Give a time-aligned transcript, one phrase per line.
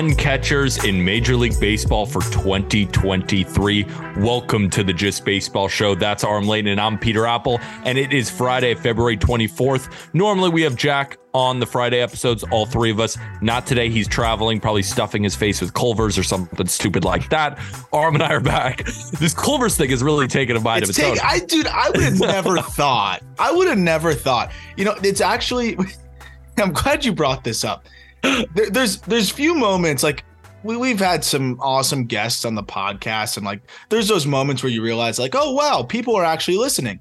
[0.00, 3.84] 10 catchers in Major League Baseball for 2023.
[4.16, 5.94] Welcome to the Just Baseball Show.
[5.94, 7.60] That's Aram Leighton, and I'm Peter Appel.
[7.84, 10.08] And it is Friday, February 24th.
[10.14, 13.18] Normally, we have Jack on the Friday episodes, all three of us.
[13.42, 13.90] Not today.
[13.90, 17.58] He's traveling, probably stuffing his face with Culver's or something stupid like that.
[17.92, 18.86] Aram and I are back.
[19.20, 21.16] This Culver's thing is really taking a bite It's of its own.
[21.16, 23.22] take, I dude, I would have never thought.
[23.38, 24.50] I would have never thought.
[24.78, 25.76] You know, it's actually.
[26.56, 27.84] I'm glad you brought this up.
[28.22, 30.24] There, there's there's few moments like
[30.62, 34.72] we we've had some awesome guests on the podcast, and like there's those moments where
[34.72, 37.00] you realize like, oh wow, people are actually listening.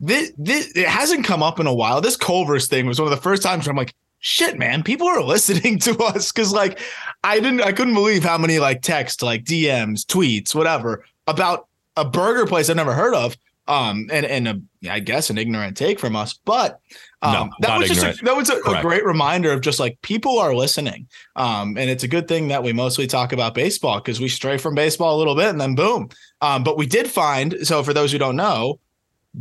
[0.00, 2.00] This, this it hasn't come up in a while.
[2.00, 5.06] This Culver's thing was one of the first times where I'm like, shit, man, people
[5.06, 6.78] are listening to us because like
[7.24, 11.66] I didn't I couldn't believe how many like text like DMs, tweets, whatever about
[11.96, 13.36] a burger place I've never heard of.
[13.70, 16.80] Um, and and a, I guess an ignorant take from us, but
[17.22, 20.00] um, No, that was just a, that was a, a great reminder of just like
[20.02, 21.06] people are listening.
[21.36, 24.58] Um, and it's a good thing that we mostly talk about baseball because we stray
[24.58, 26.08] from baseball a little bit and then boom.
[26.40, 28.80] Um, but we did find so for those who don't know,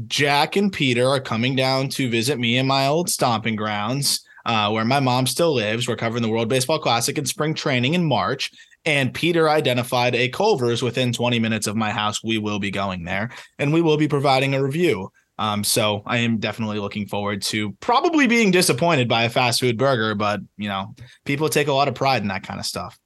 [0.05, 4.69] Jack and Peter are coming down to visit me in my old stomping grounds, uh,
[4.69, 5.87] where my mom still lives.
[5.87, 8.51] We're covering the World Baseball Classic and spring training in March.
[8.85, 12.23] And Peter identified a Culver's within 20 minutes of my house.
[12.23, 15.11] We will be going there and we will be providing a review.
[15.37, 19.77] Um, so I am definitely looking forward to probably being disappointed by a fast food
[19.77, 22.97] burger, but you know, people take a lot of pride in that kind of stuff.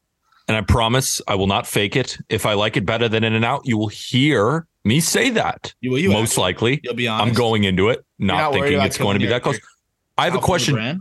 [0.47, 2.17] And I promise I will not fake it.
[2.29, 5.73] If I like it better than In and Out, you will hear me say that.
[5.79, 6.79] You will you Most actually- likely.
[6.84, 7.28] You'll be honest.
[7.28, 9.59] I'm going into it, not, not thinking it's going to be that close.
[10.17, 11.00] I have a question.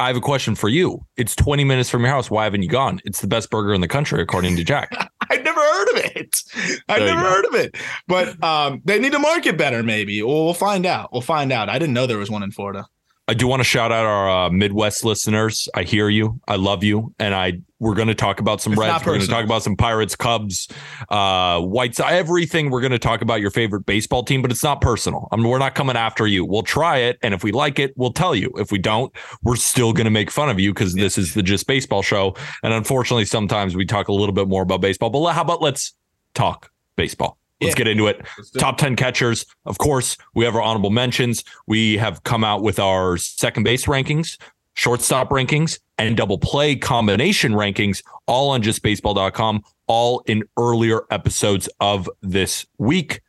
[0.00, 0.04] Brand?
[0.04, 1.00] I have a question for you.
[1.16, 2.30] It's 20 minutes from your house.
[2.30, 3.00] Why haven't you gone?
[3.04, 4.92] It's the best burger in the country, according to Jack.
[5.30, 6.42] I'd never heard of it.
[6.88, 7.30] I'd There you never go.
[7.30, 7.76] heard of it.
[8.08, 10.22] But um, they need to market better, maybe.
[10.22, 11.12] Well, we'll find out.
[11.12, 11.68] We'll find out.
[11.68, 12.86] I didn't know there was one in Florida.
[13.30, 15.68] I do want to shout out our uh, Midwest listeners.
[15.72, 16.40] I hear you.
[16.48, 17.14] I love you.
[17.20, 19.06] And I we're going to talk about some It's Reds.
[19.06, 20.66] We're going to talk about some Pirates, Cubs,
[21.10, 22.70] uh, White Sox, everything.
[22.70, 25.28] We're going to talk about your favorite baseball team, but it's not personal.
[25.30, 26.44] I mean, we're not coming after you.
[26.44, 28.52] We'll try it, and if we like it, we'll tell you.
[28.56, 29.12] If we don't,
[29.44, 32.34] we're still going to make fun of you because this is the Just Baseball show.
[32.64, 35.08] And unfortunately, sometimes we talk a little bit more about baseball.
[35.08, 35.94] But how about let's
[36.34, 37.38] talk baseball?
[37.60, 37.78] Let's Yeah.
[37.78, 38.24] get into it.
[38.58, 39.44] Top 10 catchers.
[39.66, 41.44] Of course, we have our honorable mentions.
[41.66, 44.38] We have come out with our second base rankings,
[44.74, 52.08] shortstop rankings, and double play combination rankings, all on justbaseball.com, all in earlier episodes of
[52.22, 53.20] this week.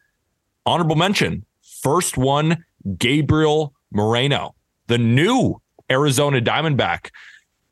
[0.65, 1.45] Honorable mention
[1.81, 2.63] first one,
[2.97, 4.55] Gabriel Moreno,
[4.87, 5.59] the new
[5.89, 7.09] Arizona Diamondback.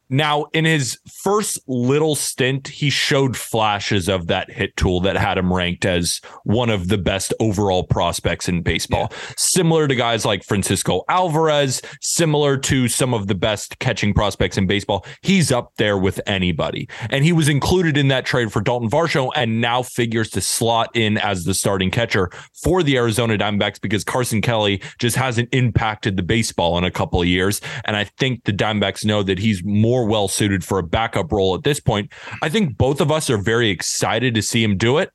[0.10, 5.38] Now, in his first little stint, he showed flashes of that hit tool that had
[5.38, 9.12] him ranked as one of the best overall prospects in baseball.
[9.38, 14.66] Similar to guys like Francisco Alvarez, similar to some of the best catching prospects in
[14.66, 15.06] baseball.
[15.22, 16.90] He's up there with anybody.
[17.12, 20.90] And he was included in that trade for Dalton Varsho and now figures to slot
[20.96, 22.32] in as the starting catcher
[22.64, 27.22] for the Arizona Diamondbacks because Carson Kelly just hasn't impacted the baseball in a couple
[27.22, 27.62] of years.
[27.86, 31.56] And I think the Diamondbacks know that he's more well suited for a backup role
[31.56, 32.12] at this point.
[32.42, 35.12] I think both of us are very excited to see him do it,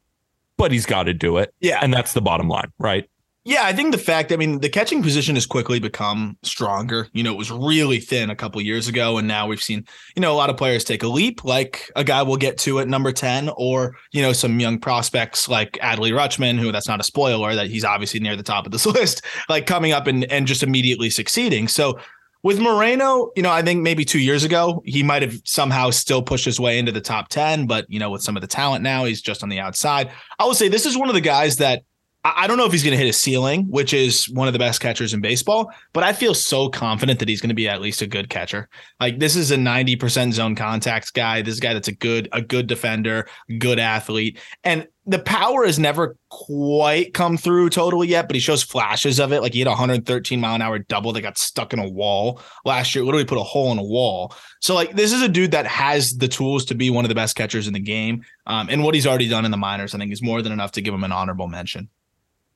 [0.56, 1.54] but he's got to do it.
[1.60, 1.80] Yeah.
[1.82, 3.08] And that's the bottom line, right?
[3.46, 7.08] Yeah, I think the fact, I mean, the catching position has quickly become stronger.
[7.12, 9.84] You know, it was really thin a couple years ago, and now we've seen,
[10.16, 12.80] you know, a lot of players take a leap, like a guy we'll get to
[12.80, 17.00] at number 10, or, you know, some young prospects like Adley Rutschman, who that's not
[17.00, 20.24] a spoiler, that he's obviously near the top of this list, like coming up and,
[20.32, 21.68] and just immediately succeeding.
[21.68, 21.98] So
[22.44, 26.22] with Moreno, you know, I think maybe two years ago, he might have somehow still
[26.22, 28.82] pushed his way into the top 10, but, you know, with some of the talent
[28.82, 30.10] now, he's just on the outside.
[30.38, 31.84] I will say this is one of the guys that
[32.26, 34.58] I don't know if he's going to hit a ceiling, which is one of the
[34.58, 37.82] best catchers in baseball, but I feel so confident that he's going to be at
[37.82, 38.70] least a good catcher.
[38.98, 41.42] Like this is a 90% zone contacts guy.
[41.42, 43.28] This guy that's a good, a good defender,
[43.58, 44.38] good athlete.
[44.64, 49.30] And the power has never quite come through totally yet, but he shows flashes of
[49.30, 49.42] it.
[49.42, 52.40] Like he had a 113 mile an hour double that got stuck in a wall
[52.64, 54.34] last year, literally put a hole in a wall.
[54.62, 57.14] So like this is a dude that has the tools to be one of the
[57.14, 58.24] best catchers in the game.
[58.46, 60.72] Um, and what he's already done in the minors, I think is more than enough
[60.72, 61.90] to give him an honorable mention.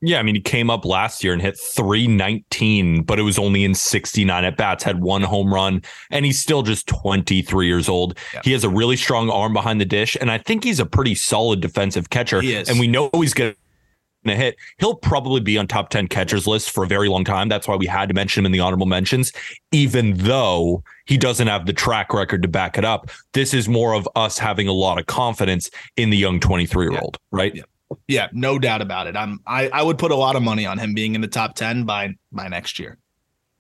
[0.00, 3.64] Yeah, I mean, he came up last year and hit 319, but it was only
[3.64, 8.16] in 69 at bats, had one home run, and he's still just 23 years old.
[8.32, 8.42] Yeah.
[8.44, 11.16] He has a really strong arm behind the dish, and I think he's a pretty
[11.16, 12.40] solid defensive catcher.
[12.70, 13.56] And we know he's going
[14.24, 14.56] to hit.
[14.78, 17.48] He'll probably be on top 10 catchers list for a very long time.
[17.48, 19.32] That's why we had to mention him in the honorable mentions,
[19.72, 23.10] even though he doesn't have the track record to back it up.
[23.32, 27.00] This is more of us having a lot of confidence in the young 23 year
[27.00, 27.56] old, right?
[27.56, 27.62] Yeah.
[28.06, 29.16] Yeah, no doubt about it.
[29.16, 31.54] I'm I, I would put a lot of money on him being in the top
[31.54, 32.98] 10 by by next year.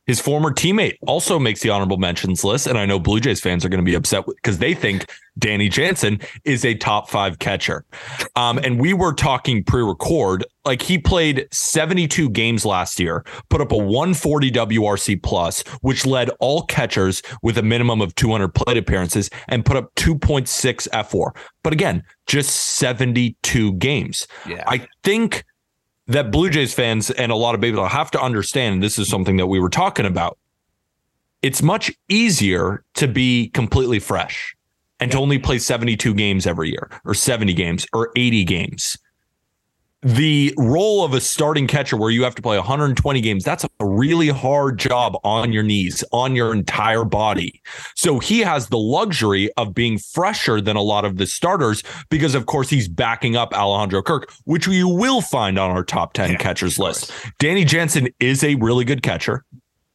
[0.08, 2.66] His former teammate also makes the honorable mentions list.
[2.66, 5.04] And I know Blue Jays fans are going to be upset because they think
[5.38, 7.84] Danny Jansen is a top five catcher.
[8.34, 13.60] Um, and we were talking pre record, like he played 72 games last year, put
[13.60, 18.78] up a 140 WRC plus, which led all catchers with a minimum of 200 plate
[18.78, 21.36] appearances and put up 2.6 fWAR.
[21.62, 24.26] But again, just 72 games.
[24.48, 24.64] Yeah.
[24.66, 25.44] I think
[26.08, 29.36] that Blue Jays fans and a lot of people have to understand, this is something
[29.36, 30.38] that we were talking about.
[31.42, 34.56] It's much easier to be completely fresh
[34.98, 35.16] and yeah.
[35.16, 38.98] to only play 72 games every year or 70 games or 80 games
[40.02, 43.84] the role of a starting catcher where you have to play 120 games that's a
[43.84, 47.60] really hard job on your knees on your entire body
[47.96, 52.36] so he has the luxury of being fresher than a lot of the starters because
[52.36, 56.30] of course he's backing up Alejandro Kirk which you will find on our top 10
[56.30, 59.44] yeah, catchers list Danny Jansen is a really good catcher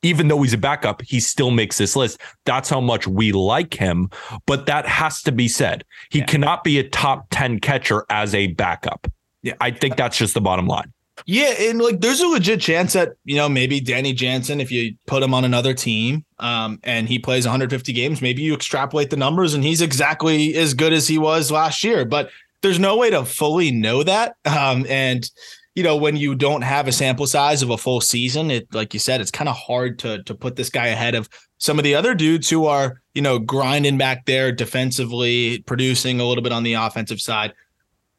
[0.03, 2.19] even though he's a backup, he still makes this list.
[2.43, 4.09] That's how much we like him.
[4.45, 5.85] But that has to be said.
[6.09, 6.25] He yeah.
[6.25, 9.07] cannot be a top 10 catcher as a backup.
[9.43, 10.91] Yeah, I think that's just the bottom line.
[11.25, 14.95] Yeah, and like there's a legit chance that you know maybe Danny Jansen, if you
[15.05, 19.17] put him on another team, um, and he plays 150 games, maybe you extrapolate the
[19.17, 22.03] numbers and he's exactly as good as he was last year.
[22.03, 22.31] But
[22.61, 24.35] there's no way to fully know that.
[24.45, 25.29] Um, and
[25.75, 28.93] you know when you don't have a sample size of a full season, it like
[28.93, 31.29] you said, it's kind of hard to to put this guy ahead of
[31.59, 36.25] some of the other dudes who are you know grinding back there defensively, producing a
[36.25, 37.53] little bit on the offensive side.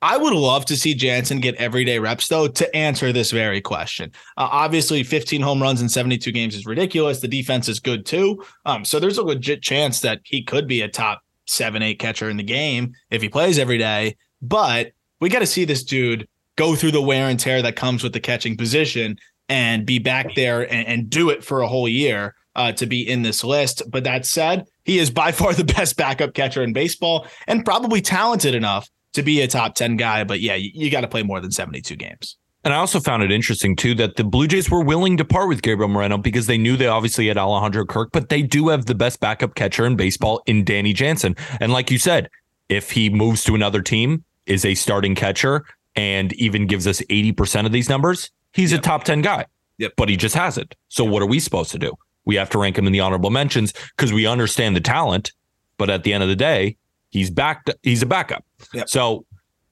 [0.02, 4.12] I would love to see Jansen get everyday reps, though, to answer this very question.
[4.36, 7.20] Uh, obviously, 15 home runs in 72 games is ridiculous.
[7.20, 8.44] The defense is good too.
[8.66, 12.28] Um, so there's a legit chance that he could be a top seven, eight catcher
[12.28, 14.16] in the game if he plays every day.
[14.42, 18.02] But we got to see this dude go through the wear and tear that comes
[18.02, 19.16] with the catching position
[19.48, 23.08] and be back there and, and do it for a whole year uh, to be
[23.08, 23.82] in this list.
[23.88, 28.00] But that said, he is by far the best backup catcher in baseball and probably
[28.00, 30.24] talented enough to be a top 10 guy.
[30.24, 32.36] But yeah, you, you got to play more than 72 games.
[32.64, 35.48] And I also found it interesting too that the Blue Jays were willing to part
[35.48, 38.86] with Gabriel Moreno because they knew they obviously had Alejandro Kirk, but they do have
[38.86, 41.36] the best backup catcher in baseball in Danny Jansen.
[41.60, 42.30] And like you said,
[42.70, 45.64] if he moves to another team, is a starting catcher,
[45.96, 48.80] and even gives us 80% of these numbers, he's yep.
[48.80, 49.46] a top 10 guy.
[49.78, 49.92] Yep.
[49.96, 50.74] But he just hasn't.
[50.88, 51.94] So what are we supposed to do?
[52.24, 55.32] We have to rank him in the honorable mentions because we understand the talent,
[55.78, 56.76] but at the end of the day,
[57.14, 58.44] he's backed he's a backup.
[58.74, 58.90] Yep.
[58.90, 59.24] So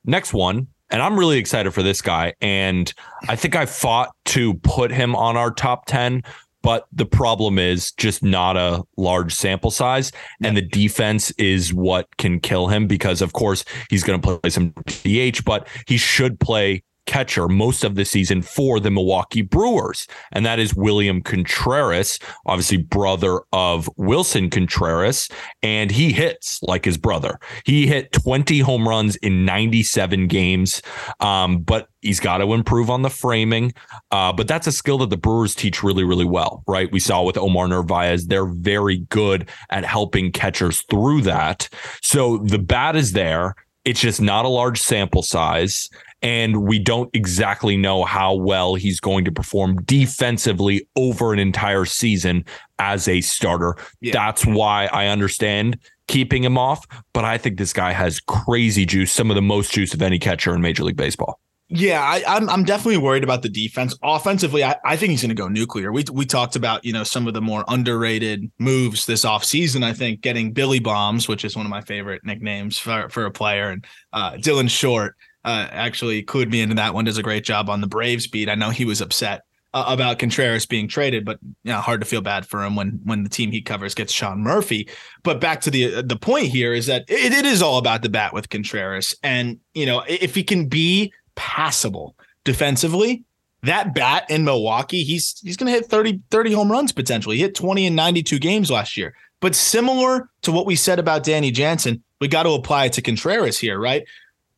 [0.06, 2.34] next one, and I'm really excited for this guy.
[2.40, 2.92] And
[3.28, 6.22] I think I fought to put him on our top 10,
[6.62, 10.12] but the problem is just not a large sample size.
[10.42, 14.50] And the defense is what can kill him because, of course, he's going to play
[14.50, 20.06] some DH, but he should play catcher most of the season for the Milwaukee Brewers,
[20.32, 25.28] and that is William Contreras, obviously brother of Willson Contreras,
[25.62, 27.38] and he hits like his brother.
[27.64, 30.82] He hit 20 home runs in 97 games,
[31.20, 33.72] um, but he's got to improve on the framing.
[34.10, 36.90] Uh, but that's a skill that the Brewers teach really, really well, right?
[36.92, 41.68] We saw with Omar Narvaez, they're very good at helping catchers through that.
[42.02, 43.54] So the bat is there.
[43.84, 45.88] It's just not a large sample size
[46.22, 51.84] and we don't exactly know how well he's going to perform defensively over an entire
[51.84, 52.44] season
[52.78, 53.76] as a starter.
[54.00, 54.12] Yeah.
[54.12, 59.12] That's why I understand keeping him off, but I think this guy has crazy juice,
[59.12, 61.38] some of the most juice of any catcher in Major League Baseball.
[61.74, 63.96] Yeah, I, am I'm, I'm definitely worried about the defense.
[64.02, 65.90] Offensively, I, I think he's going to go nuclear.
[65.90, 69.82] We we talked about you know some of the more underrated moves this offseason.
[69.82, 73.30] I think getting Billy Bombs, which is one of my favorite nicknames for for a
[73.30, 77.04] player, and uh, Dylan Short uh, actually clued me into that one.
[77.04, 78.48] Does a great job on the Braves beat.
[78.48, 79.42] I know he was upset
[79.74, 83.00] uh, about Contreras being traded, but you know, hard to feel bad for him when
[83.04, 84.88] when the team he covers gets Sean Murphy.
[85.22, 88.08] But back to the the point here is that it, it is all about the
[88.08, 93.24] bat with Contreras, and you know if he can be passable defensively.
[93.64, 97.36] That bat in Milwaukee, he's he's going to hit 30, 30 home runs potentially.
[97.36, 99.14] He hit 20 in 92 games last year.
[99.40, 103.02] But similar to what we said about Danny Jansen, we got to apply it to
[103.02, 104.04] Contreras here, right?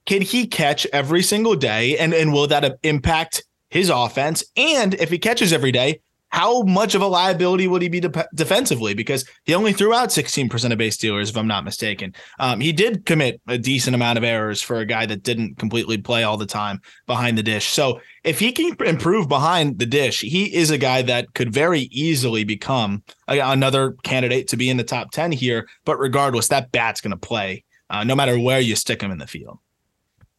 [0.06, 1.98] Can he catch every single day?
[1.98, 4.44] And, and will that impact his offense?
[4.56, 6.00] And if he catches every day,
[6.34, 8.92] how much of a liability would he be de- defensively?
[8.92, 12.12] Because he only threw out 16% of base stealers, if I'm not mistaken.
[12.40, 15.96] Um, he did commit a decent amount of errors for a guy that didn't completely
[15.96, 17.68] play all the time behind the dish.
[17.68, 21.82] So if he can improve behind the dish, he is a guy that could very
[21.92, 25.68] easily become a, another candidate to be in the top 10 here.
[25.84, 29.18] But regardless, that bat's going to play uh, no matter where you stick him in
[29.18, 29.60] the field.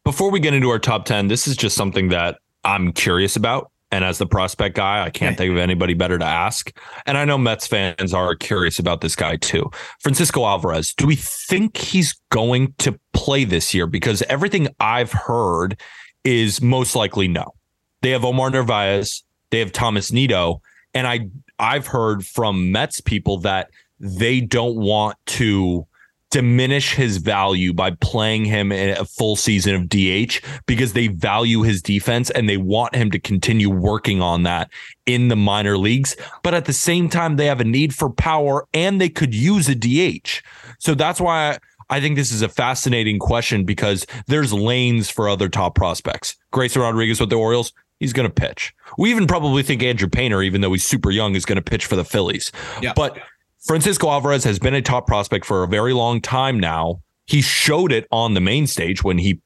[0.06, 3.72] Before we get into our top 10, this is just something that I'm curious about.
[3.90, 6.72] And as the prospect guy, I can't think of anybody better to ask.
[7.08, 9.68] And I know Mets fans are curious about this guy too.
[10.02, 13.88] Francisco Alvarez, do we think he's going to play this year?
[13.88, 15.82] Because everything I've heard
[16.24, 17.56] is most likely no.
[18.04, 20.62] They have Omar Narvaez, they have Thomas Nido,
[20.94, 25.88] and I I've heard from Mets people that they don't want to
[26.32, 31.62] diminish his value by playing him in a full season of DH because they value
[31.62, 34.70] his defense and they want him to continue working on that
[35.06, 36.16] in the minor leagues.
[36.44, 39.70] But at the same time, they have a need for power and they could use
[39.70, 40.42] a DH.
[40.80, 45.30] So that's why I, I think this is a fascinating question because there's lanes for
[45.30, 46.36] other top prospects.
[46.52, 48.74] Grayson Rodriguez with the Orioles, he's going to pitch.
[48.98, 51.86] We even probably think Andrew Painter, even though he's super young, is going to pitch
[51.86, 52.52] for the Phillies.
[52.82, 52.94] Yeah.
[52.96, 53.20] But
[53.66, 57.02] Francisco Alvarez has been a top prospect for a very long time now.
[57.26, 59.42] He showed it on the main stage when he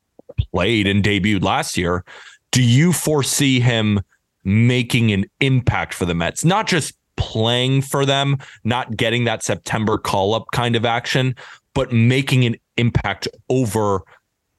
[0.53, 2.03] played and debuted last year.
[2.51, 4.01] Do you foresee him
[4.43, 6.43] making an impact for the Mets?
[6.43, 11.35] Not just playing for them, not getting that September call up kind of action,
[11.73, 14.01] but making an impact over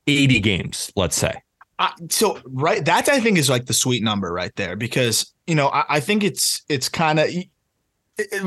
[0.07, 1.35] 80 games, let's say.
[1.79, 5.55] Uh, so right, that I think is like the sweet number right there because you
[5.55, 7.31] know I, I think it's it's kind of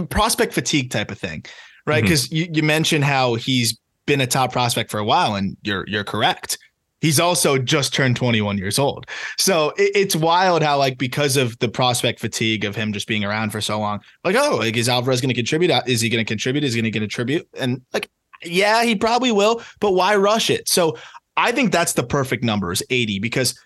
[0.09, 1.45] prospect fatigue type of thing,
[1.85, 2.01] right?
[2.01, 2.35] Because mm-hmm.
[2.35, 6.03] you, you mentioned how he's been a top prospect for a while, and you're you're
[6.03, 6.57] correct.
[7.01, 9.07] He's also just turned 21 years old.
[9.37, 13.25] So it, it's wild how like because of the prospect fatigue of him just being
[13.25, 15.71] around for so long, like oh, like is Alvarez going to contribute?
[15.85, 16.63] Is he going to contribute?
[16.63, 17.47] Is he going to contribute?
[17.59, 18.09] And like,
[18.43, 19.61] yeah, he probably will.
[19.79, 20.69] But why rush it?
[20.69, 20.97] So
[21.35, 23.59] I think that's the perfect number is 80 because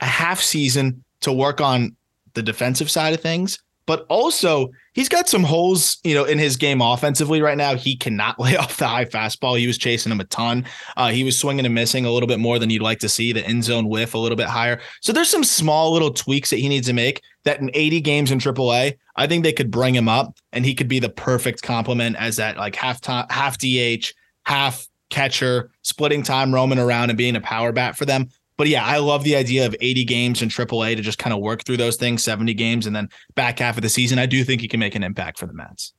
[0.00, 1.96] a half season to work on
[2.34, 6.58] the defensive side of things but also he's got some holes, you know, in his
[6.58, 7.74] game offensively right now.
[7.74, 9.58] He cannot lay off the high fastball.
[9.58, 10.66] He was chasing him a ton.
[10.98, 13.32] Uh, he was swinging and missing a little bit more than you'd like to see.
[13.32, 14.78] The in zone whiff a little bit higher.
[15.00, 17.22] So there's some small little tweaks that he needs to make.
[17.44, 20.74] That in 80 games in AAA, I think they could bring him up, and he
[20.74, 24.12] could be the perfect complement as that like half time, half DH,
[24.44, 28.28] half catcher, splitting time, roaming around, and being a power bat for them.
[28.58, 31.40] But yeah, I love the idea of 80 games in AAA to just kind of
[31.40, 34.18] work through those things, 70 games, and then back half of the season.
[34.18, 35.94] I do think he can make an impact for the Mets.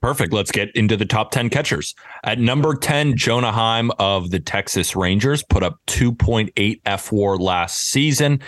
[0.00, 0.32] Perfect.
[0.32, 1.94] Let's get into the top 10 catchers.
[2.24, 8.40] At number 10, Jonah Heim of the Texas Rangers put up 2.8 fWAR last season,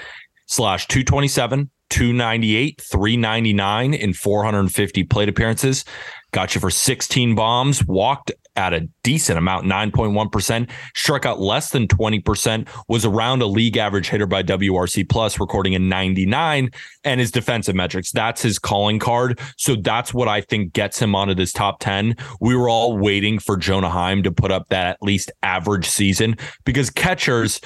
[0.47, 5.85] slash 227, 298, 399 in 450 plate appearances.
[6.33, 11.87] Got you for 16 bombs, walked at a decent amount, 9.1%, struck out less than
[11.87, 16.71] 20%, was around a league average hitter by WRC plus, recording a 99
[17.05, 18.11] and his defensive metrics.
[18.11, 19.39] That's his calling card.
[19.57, 22.17] So that's what I think gets him onto this top 10.
[22.41, 26.37] We were all waiting for Jonah Heim to put up that at least average season
[26.65, 27.61] because catchers,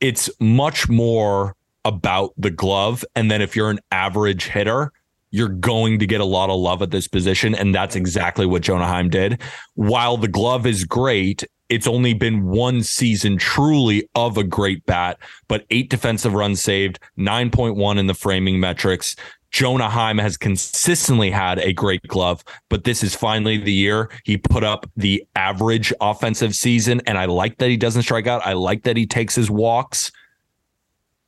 [0.00, 3.04] it's much more about the glove.
[3.14, 4.92] And then if you're an average hitter,
[5.30, 7.54] you're going to get a lot of love at this position.
[7.54, 9.40] And that's exactly what Jonah Heim did.
[9.74, 15.18] While the glove is great, it's only been one season truly of a great bat,
[15.48, 19.16] but eight defensive runs saved, 9.1 in the framing metrics.
[19.50, 24.36] Jonah Heim has consistently had a great glove, but this is finally the year he
[24.36, 27.00] put up the average offensive season.
[27.06, 28.46] And I like that he doesn't strike out.
[28.46, 30.12] I like that he takes his walks.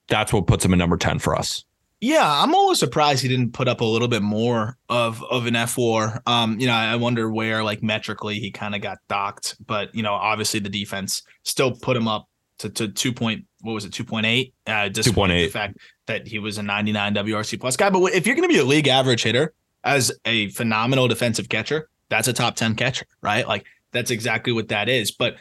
[0.09, 1.65] That's what puts him at number 10 for us.
[2.01, 5.55] Yeah, I'm always surprised he didn't put up a little bit more of of an
[5.55, 6.21] fWAR.
[6.27, 10.03] Um, you know, I wonder where like metrically he kind of got docked, but you
[10.03, 12.29] know, obviously the defense still put him up
[12.59, 14.55] to to two point what was it two point eight?
[14.67, 15.47] Uh, two point eight.
[15.47, 18.53] The fact that he was a 99 WRC plus guy, but if you're going to
[18.53, 19.53] be a league average hitter
[19.85, 23.47] as a phenomenal defensive catcher, that's a top 10 catcher, right?
[23.47, 25.11] Like that's exactly what that is.
[25.11, 25.37] But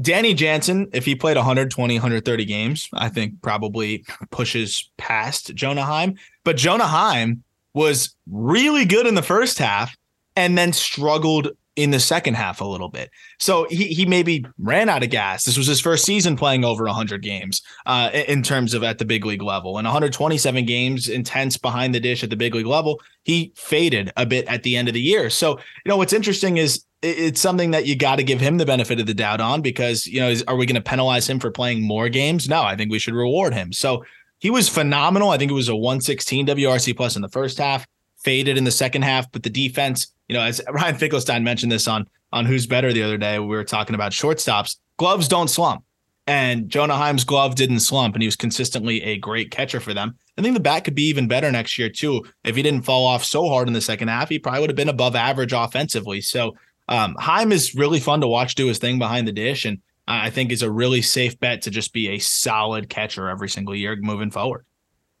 [0.00, 6.16] Danny Jansen, if he played 120, 130 games, I think probably pushes past Jonah Heim.
[6.44, 9.96] But Jonah Heim was really good in the first half
[10.34, 13.10] and then struggled in the second half a little bit.
[13.38, 15.44] So he he maybe ran out of gas.
[15.44, 19.04] This was his first season playing over 100 games uh, in terms of at the
[19.04, 19.76] big league level.
[19.76, 24.24] And 127 games intense behind the dish at the big league level, he faded a
[24.24, 25.28] bit at the end of the year.
[25.28, 28.66] So, you know, what's interesting is it's something that you got to give him the
[28.66, 31.40] benefit of the doubt on because, you know, is, are we going to penalize him
[31.40, 32.48] for playing more games?
[32.48, 33.72] No, I think we should reward him.
[33.72, 34.04] So
[34.38, 35.30] he was phenomenal.
[35.30, 37.86] I think it was a 116 WRC plus in the first half,
[38.18, 41.88] faded in the second half, but the defense you know, as Ryan Finkelstein mentioned this
[41.88, 44.76] on on Who's Better the other day, we were talking about shortstops.
[44.96, 45.84] Gloves don't slump,
[46.26, 50.16] and Jonah Heim's glove didn't slump, and he was consistently a great catcher for them.
[50.36, 52.24] I think the bat could be even better next year too.
[52.44, 54.76] If he didn't fall off so hard in the second half, he probably would have
[54.76, 56.20] been above average offensively.
[56.20, 56.56] So
[56.88, 60.30] um, Heim is really fun to watch do his thing behind the dish, and I
[60.30, 63.96] think is a really safe bet to just be a solid catcher every single year
[64.00, 64.64] moving forward.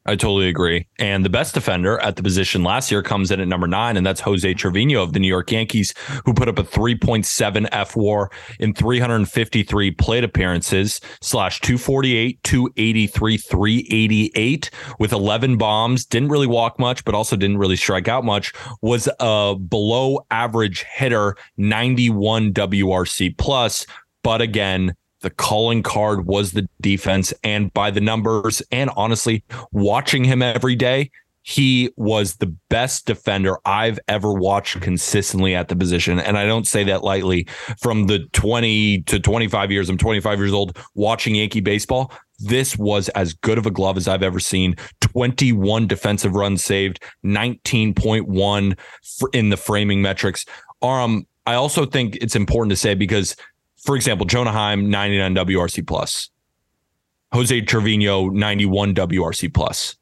[0.08, 0.86] I totally agree.
[1.00, 4.06] And the best defender at the position last year comes in at number nine, and
[4.06, 5.92] that's Jose Trevino of the New York Yankees,
[6.24, 14.70] who put up a 3.7 F war in 353 plate appearances, slash 248, 283, 388
[15.00, 16.04] with 11 bombs.
[16.04, 18.52] Didn't really walk much, but also didn't really strike out much.
[18.82, 23.86] Was a below average hitter, 91 WRC plus.
[24.22, 27.32] But again, the calling card was the defense.
[27.42, 31.10] And by the numbers, and honestly, watching him every day,
[31.42, 36.18] he was the best defender I've ever watched consistently at the position.
[36.18, 37.46] And I don't say that lightly.
[37.80, 42.12] From the 20 to 25 years, I'm 25 years old watching Yankee baseball.
[42.40, 44.74] This was as good of a glove as I've ever seen.
[45.00, 48.78] 21 defensive runs saved, 19.1
[49.32, 50.46] in the framing metrics.
[50.82, 53.36] Um, I also think it's important to say because
[53.86, 56.28] for example, Jonah Heim, 99 WRC plus.
[57.32, 59.96] Jose Trevino, 91 WRC plus.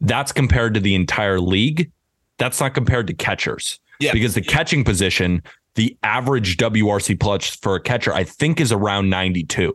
[0.00, 1.90] That's compared to the entire league.
[2.38, 3.80] That's not compared to catchers.
[4.00, 4.12] Yeah.
[4.12, 5.42] Because the catching position,
[5.74, 9.72] the average WRC plus for a catcher, I think, is around 92.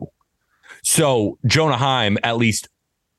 [0.82, 2.68] So Jonah Heim, at least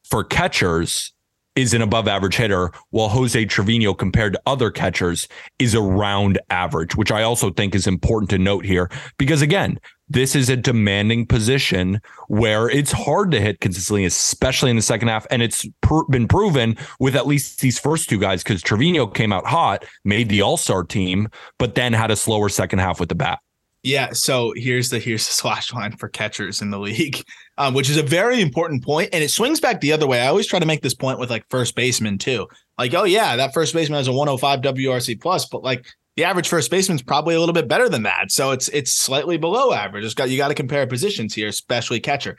[0.04, 1.14] for catchers,
[1.56, 5.28] is an above average hitter, while Jose Trevino, compared to other catchers,
[5.60, 8.90] is around average, which I also think is important to note here.
[9.18, 9.80] Because again,
[10.10, 15.08] this is a demanding position where it's hard to hit consistently, especially in the second
[15.08, 15.26] half.
[15.32, 19.34] And it's pr- been proven with at least these first two guys because Trevino came
[19.34, 23.10] out hot, made the All Star team, but then had a slower second half with
[23.10, 23.40] the bat.
[23.84, 27.24] Yeah, so here's the here's the slash line for catchers in the league,
[27.62, 30.20] um, which is a very important point, and it swings back the other way.
[30.20, 32.48] I always try to make this point with like first baseman too.
[32.80, 36.50] Like, oh yeah, that first baseman has a 105 WRC plus, but like the average
[36.50, 38.32] first baseman's probably a little bit better than that.
[38.32, 40.04] So it's it's slightly below average.
[40.04, 42.36] It's got you got to compare positions here, especially catcher.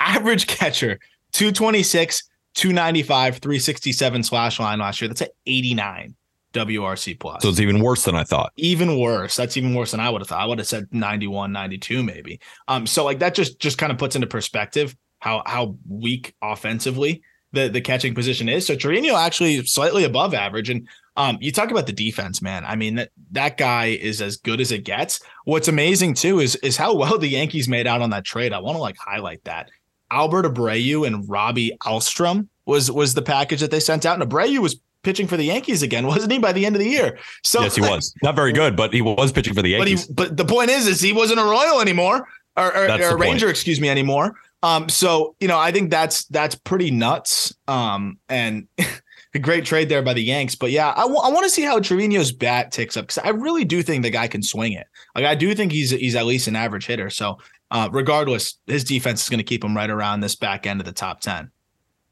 [0.00, 0.98] Average catcher,
[1.34, 5.06] 226, 295, 367 slash line last year.
[5.06, 6.16] That's at 89
[6.54, 7.42] WRC plus.
[7.42, 8.52] So it's even worse than I thought.
[8.56, 9.36] Even worse.
[9.36, 10.40] That's even worse than I would have thought.
[10.40, 12.40] I would have said 91, 92 maybe.
[12.68, 17.22] Um so like that just just kind of puts into perspective how how weak offensively
[17.52, 18.66] the the catching position is.
[18.66, 22.64] So Trevino actually slightly above average and um, you talk about the defense, man.
[22.64, 25.20] I mean that that guy is as good as it gets.
[25.44, 28.52] What's amazing too is is how well the Yankees made out on that trade.
[28.52, 29.70] I want to like highlight that.
[30.10, 34.58] Albert Abreu and Robbie Ahlstrom was was the package that they sent out, and Abreu
[34.58, 36.38] was pitching for the Yankees again, wasn't he?
[36.38, 39.02] By the end of the year, so yes, he was not very good, but he
[39.02, 40.06] was pitching for the Yankees.
[40.06, 43.08] But, he, but the point is, is he wasn't a Royal anymore, or, or, or
[43.10, 43.50] a Ranger, point.
[43.50, 44.34] excuse me, anymore.
[44.62, 47.54] Um, so you know, I think that's that's pretty nuts.
[47.68, 48.66] Um, and
[49.34, 50.54] a great trade there by the Yanks.
[50.54, 53.30] But yeah, I, w- I want to see how Trevino's bat ticks up because I
[53.30, 54.86] really do think the guy can swing it.
[55.14, 57.10] Like I do think he's he's at least an average hitter.
[57.10, 57.38] So
[57.70, 60.86] uh, regardless, his defense is going to keep him right around this back end of
[60.86, 61.50] the top ten.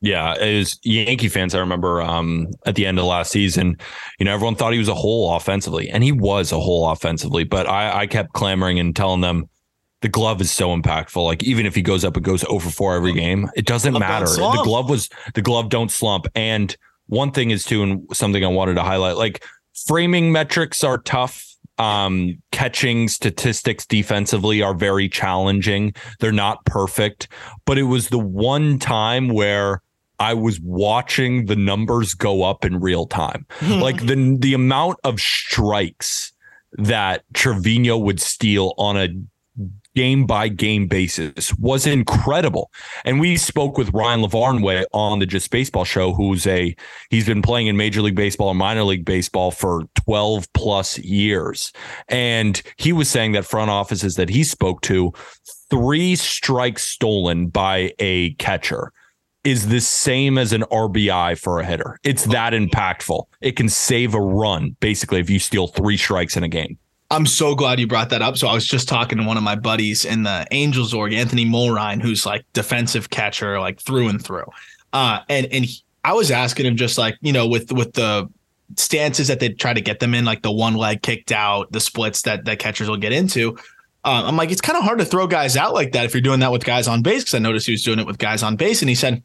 [0.03, 3.77] Yeah, as Yankee fans, I remember um, at the end of last season,
[4.19, 7.45] you know, everyone thought he was a hole offensively, and he was a hole offensively.
[7.45, 9.49] But I, I kept clamoring and telling them
[10.01, 11.25] the glove is so impactful.
[11.25, 13.49] Like even if he goes up, it goes over four every game.
[13.55, 14.27] It doesn't matter.
[14.27, 18.49] The glove was the glove don't slump, and one thing is too, and something I
[18.49, 19.45] wanted to highlight, like
[19.87, 21.49] framing metrics are tough.
[21.79, 25.95] Um, catching statistics defensively are very challenging.
[26.21, 27.29] They're not perfect,
[27.65, 29.81] but it was the one time where
[30.22, 33.44] I was watching the numbers go up in real time.
[33.58, 33.80] Hmm.
[33.80, 36.32] like the the amount of strikes
[36.74, 39.08] that Trevino would steal on a
[39.94, 42.70] game by game basis was incredible.
[43.04, 46.74] And we spoke with Ryan Lavarnway on the Just Baseball show, who's a
[47.11, 51.72] he's been playing in Major League Baseball and minor league baseball for 12 plus years.
[52.08, 55.12] And he was saying that front offices that he spoke to
[55.68, 58.92] three strikes stolen by a catcher
[59.44, 61.98] is the same as an RBI for a hitter.
[62.05, 63.24] It's that impactful.
[63.40, 66.78] It can save a run basically if you steal three strikes in a game.
[67.11, 68.38] I'm so glad you brought that up.
[68.38, 71.44] So I was just talking to one of my buddies in the Angels org, Anthony
[71.44, 74.46] Mulrine, who's like defensive catcher, like through and through.
[74.94, 78.31] Uh, and and he, I was asking him just like you know with with the
[78.78, 81.81] stances that they try to get them in, like the one leg kicked out, the
[81.81, 83.59] splits that that catchers will get into.
[84.05, 86.21] Uh, I'm like, it's kind of hard to throw guys out like that if you're
[86.21, 87.23] doing that with guys on base.
[87.23, 89.23] Because I noticed he was doing it with guys on base, and he said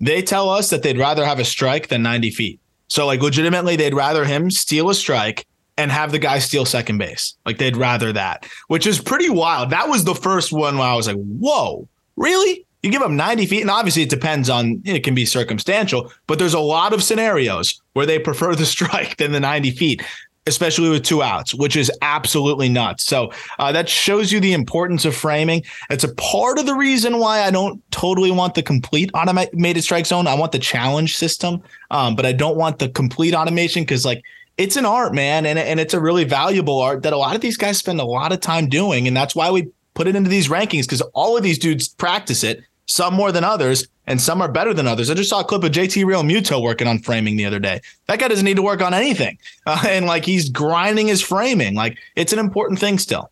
[0.00, 2.60] they tell us that they'd rather have a strike than 90 feet.
[2.88, 5.46] So like legitimately, they'd rather him steal a strike
[5.78, 7.34] and have the guy steal second base.
[7.46, 9.70] Like they'd rather that, which is pretty wild.
[9.70, 12.66] That was the first one where I was like, whoa, really?
[12.82, 16.38] You give up 90 feet, and obviously it depends on it can be circumstantial, but
[16.38, 20.02] there's a lot of scenarios where they prefer the strike than the 90 feet,
[20.46, 23.04] especially with two outs, which is absolutely nuts.
[23.04, 25.62] So uh, that shows you the importance of framing.
[25.88, 30.06] It's a part of the reason why I don't totally want the complete automated strike
[30.06, 30.26] zone.
[30.26, 34.22] I want the challenge system, um, but I don't want the complete automation because like
[34.58, 37.40] it's an art, man, and and it's a really valuable art that a lot of
[37.40, 40.30] these guys spend a lot of time doing, and that's why we put it into
[40.30, 44.42] these rankings because all of these dudes practice it some more than others, and some
[44.42, 45.10] are better than others.
[45.10, 47.80] I just saw a clip of JT Realmuto working on framing the other day.
[48.08, 51.74] That guy doesn't need to work on anything, uh, and like he's grinding his framing.
[51.74, 53.30] Like it's an important thing still.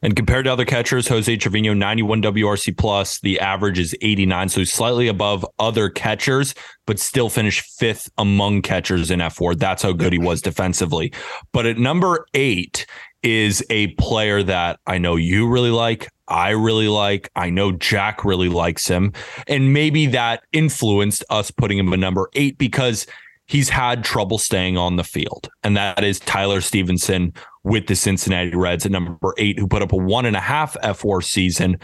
[0.00, 4.48] And compared to other catchers, Jose Trevino, 91 WRC plus, the average is 89.
[4.48, 6.54] So he's slightly above other catchers,
[6.86, 9.58] but still finished fifth among catchers in fWAR.
[9.58, 11.12] That's how good he was defensively.
[11.52, 12.86] But at number eight
[13.24, 16.08] is a player that I know you really like.
[16.28, 17.30] I really like.
[17.34, 19.12] I know Jack really likes him.
[19.46, 23.06] And maybe that influenced us putting him a number eight because
[23.46, 25.48] he's had trouble staying on the field.
[25.64, 27.32] And that is Tyler Stephenson
[27.64, 30.76] with the Cincinnati Reds at number eight, who put up a one and a half
[30.82, 31.78] fWAR season,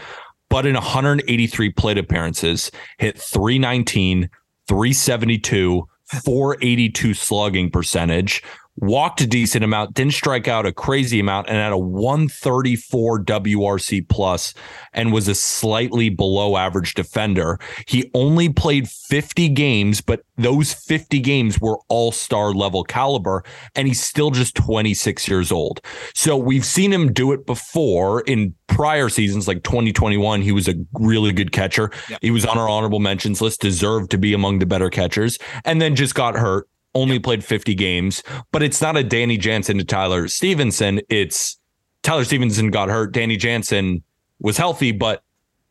[0.49, 4.29] but in 183 plate appearances, hit 319,
[4.67, 5.87] 372,
[6.23, 8.43] 482 slugging percentage
[8.77, 14.07] walked a decent amount, didn't strike out a crazy amount, and had a 134 WRC
[14.09, 14.53] plus
[14.93, 17.57] and was a slightly below average defender.
[17.87, 23.43] He only played 50 games, but those 50 games were all star level caliber,
[23.75, 25.81] and he's still just 26 years old.
[26.13, 30.41] So we've seen him do it before in prior seasons, like 2021.
[30.41, 31.91] He was a really good catcher.
[32.09, 32.19] Yep.
[32.21, 35.81] He was on our honorable mentions list, deserved to be among the better catchers, and
[35.81, 39.83] then just got hurt only played 50 games, but it's not a Danny Jansen to
[39.83, 41.01] Tyler Stephenson.
[41.09, 41.57] It's
[42.01, 43.11] Tyler Stephenson got hurt.
[43.11, 44.01] Danny Jansen
[44.39, 45.21] was healthy, but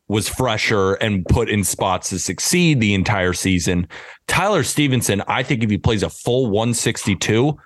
[0.06, 3.88] was fresher and put in spots to succeed the entire season.
[4.26, 7.58] Tyler Stephenson, I think if he plays a full 162,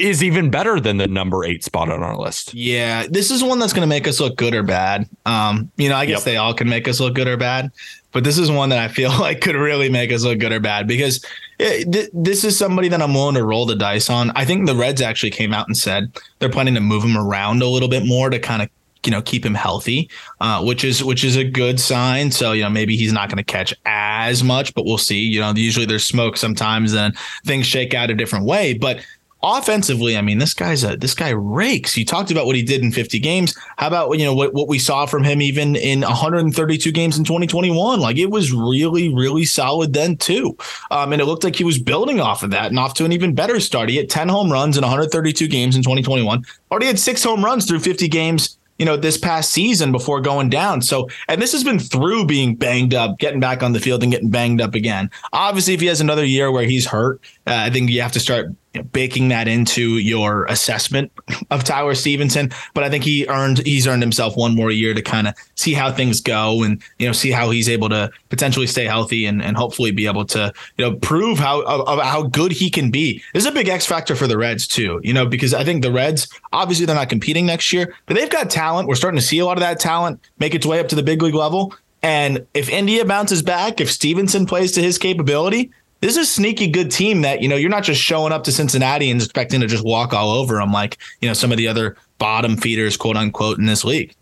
[0.00, 2.54] is even better than the number eight spot on our list.
[2.54, 5.08] Yeah, this is one that's going to make us look good or bad.
[5.26, 6.24] Um, you know, I guess yep.
[6.24, 7.70] they all can make us look good or bad,
[8.12, 10.60] but this is one that I feel like could really make us look good or
[10.60, 11.24] bad because
[11.58, 14.30] it, th- this is somebody that I'm willing to roll the dice on.
[14.34, 17.62] I think the Reds actually came out and said they're planning to move him around
[17.62, 18.70] a little bit more to kind of
[19.04, 20.10] you know keep him healthy,
[20.40, 22.30] uh, which is which is a good sign.
[22.30, 25.20] So you know maybe he's not going to catch as much, but we'll see.
[25.20, 28.74] You know usually there's smoke sometimes, and things shake out a different way.
[28.74, 29.04] But
[29.42, 31.96] offensively, I mean, this guy's a this guy rakes.
[31.96, 33.56] You talked about what he did in 50 games.
[33.78, 37.24] How about you know what what we saw from him even in 132 games in
[37.24, 38.00] 2021?
[38.00, 40.56] Like it was really really solid then too.
[40.90, 43.12] Um, and it looked like he was building off of that and off to an
[43.12, 43.88] even better start.
[43.88, 46.44] He had 10 home runs in 132 games in 2021.
[46.70, 50.48] Already had six home runs through 50 games you know, this past season before going
[50.48, 50.80] down.
[50.80, 54.10] So, and this has been through being banged up, getting back on the field and
[54.10, 55.10] getting banged up again.
[55.34, 58.20] Obviously, if he has another year where he's hurt, uh, I think you have to
[58.20, 58.46] start
[58.92, 61.10] baking that into your assessment
[61.50, 62.50] of Tyler Stephenson.
[62.74, 65.72] But I think he earned he's earned himself one more year to kind of see
[65.72, 69.42] how things go and you know see how he's able to potentially stay healthy and,
[69.42, 71.64] and hopefully be able to you know prove how
[72.00, 73.22] how good he can be.
[73.34, 75.00] This is a big X factor for the Reds too.
[75.02, 78.30] You know because I think the Reds obviously they're not competing next year, but they've
[78.30, 78.88] got talent.
[78.88, 81.02] We're starting to see a lot of that talent make its way up to the
[81.02, 81.74] big league level.
[82.02, 86.68] And if India bounces back, if Stephenson plays to his capability, this is a sneaky
[86.68, 89.66] good team that you know you're not just showing up to Cincinnati and expecting to
[89.66, 93.16] just walk all over them like you know some of the other bottom feeders, quote
[93.16, 94.14] unquote, in this league.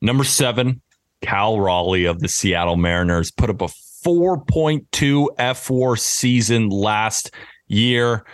[0.00, 0.80] Number seven,
[1.22, 7.32] Cal Raleigh of the Seattle Mariners put up a 4.2 fWAR season last
[7.66, 8.24] year.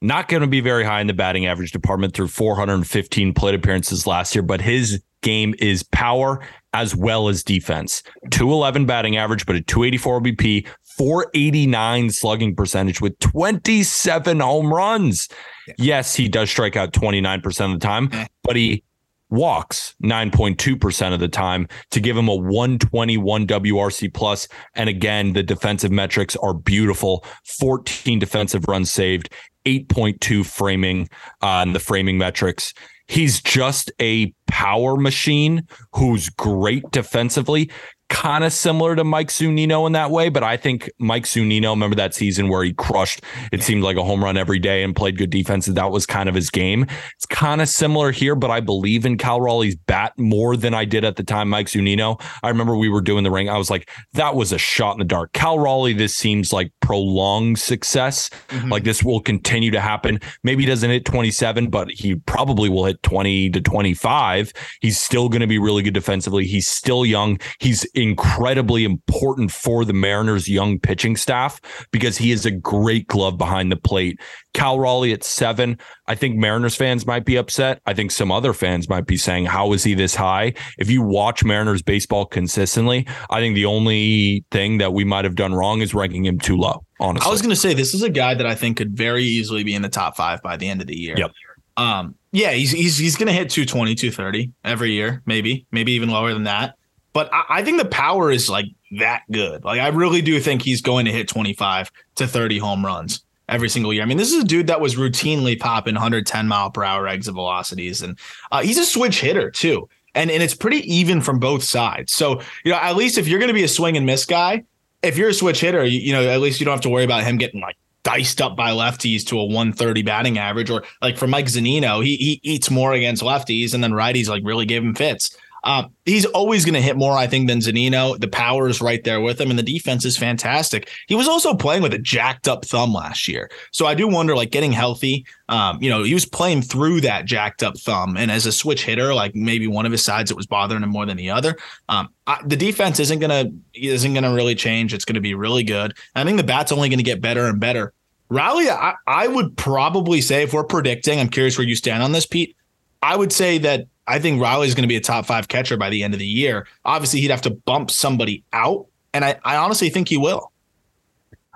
[0.00, 4.06] Not going to be very high in the batting average department through 415 plate appearances
[4.06, 6.40] last year, but his game is power
[6.72, 8.02] as well as defense.
[8.30, 15.28] 211 batting average, but a 284 OBP, 489 slugging percentage with 27 home runs.
[15.66, 15.74] Yeah.
[15.78, 18.10] Yes, he does strike out 29% of the time,
[18.42, 18.84] but he
[19.32, 24.46] walks 9.2% of the time to give him a 121 WRC plus.
[24.74, 27.24] And again, the defensive metrics are beautiful
[27.58, 29.30] 14 defensive runs saved,
[29.64, 31.08] 8.2 framing
[31.40, 32.74] on uh, the framing metrics.
[33.06, 37.70] He's just a power machine who's great defensively
[38.12, 41.96] kind of similar to Mike Zunino in that way, but I think Mike Zunino, remember
[41.96, 45.16] that season where he crushed, it seemed like a home run every day and played
[45.16, 45.64] good defense.
[45.64, 46.86] That was kind of his game.
[47.16, 50.84] It's kind of similar here, but I believe in Cal Raleigh's bat more than I
[50.84, 52.22] did at the time, Mike Zunino.
[52.42, 53.48] I remember we were doing the ring.
[53.48, 55.32] I was like, that was a shot in the dark.
[55.32, 58.28] Cal Raleigh, this seems like prolonged success.
[58.48, 58.70] Mm-hmm.
[58.70, 60.20] Like this will continue to happen.
[60.42, 64.52] Maybe he doesn't hit 27, but he probably will hit 20 to 25.
[64.82, 66.46] He's still going to be really good defensively.
[66.46, 67.40] He's still young.
[67.58, 71.60] He's incredibly important for the Mariners' young pitching staff
[71.90, 74.20] because he is a great glove behind the plate.
[74.54, 75.78] Cal Raleigh at seven.
[76.06, 77.80] I think Mariners fans might be upset.
[77.86, 80.54] I think some other fans might be saying, How is he this high?
[80.78, 85.36] If you watch Mariners baseball consistently, I think the only thing that we might have
[85.36, 86.84] done wrong is ranking him too low.
[87.00, 89.24] Honestly, I was going to say this is a guy that I think could very
[89.24, 91.14] easily be in the top five by the end of the year.
[91.16, 91.32] Yep.
[91.76, 96.10] Um, yeah, he's he's he's going to hit 220, 230 every year, maybe, maybe even
[96.10, 96.76] lower than that.
[97.12, 98.66] But I, I think the power is like
[98.98, 99.64] that good.
[99.64, 103.68] Like I really do think he's going to hit 25 to 30 home runs every
[103.68, 104.02] single year.
[104.02, 107.34] I mean, this is a dude that was routinely popping 110 mile per hour exit
[107.34, 108.18] velocities, and
[108.50, 109.88] uh, he's a switch hitter too.
[110.14, 112.12] And and it's pretty even from both sides.
[112.12, 114.64] So you know, at least if you're going to be a swing and miss guy,
[115.02, 117.04] if you're a switch hitter, you, you know, at least you don't have to worry
[117.04, 121.16] about him getting like diced up by lefties to a 130 batting average, or like
[121.16, 124.82] for Mike Zunino, he he eats more against lefties, and then righties like really gave
[124.82, 125.36] him fits.
[125.64, 128.18] Uh, he's always going to hit more, I think, than Zunino.
[128.18, 130.90] The power is right there with him, and the defense is fantastic.
[131.06, 134.34] He was also playing with a jacked up thumb last year, so I do wonder,
[134.34, 135.24] like getting healthy.
[135.48, 138.84] Um, you know, he was playing through that jacked up thumb, and as a switch
[138.84, 141.56] hitter, like maybe one of his sides, it was bothering him more than the other.
[141.88, 144.94] Um, I, the defense isn't gonna isn't gonna really change.
[144.94, 145.94] It's going to be really good.
[146.14, 147.92] I think the bat's only going to get better and better.
[148.28, 152.12] Raleigh, I, I would probably say if we're predicting, I'm curious where you stand on
[152.12, 152.56] this, Pete.
[153.02, 155.90] I would say that I think Raleigh's going to be a top five catcher by
[155.90, 156.66] the end of the year.
[156.84, 160.50] Obviously, he'd have to bump somebody out, and I, I honestly think he will.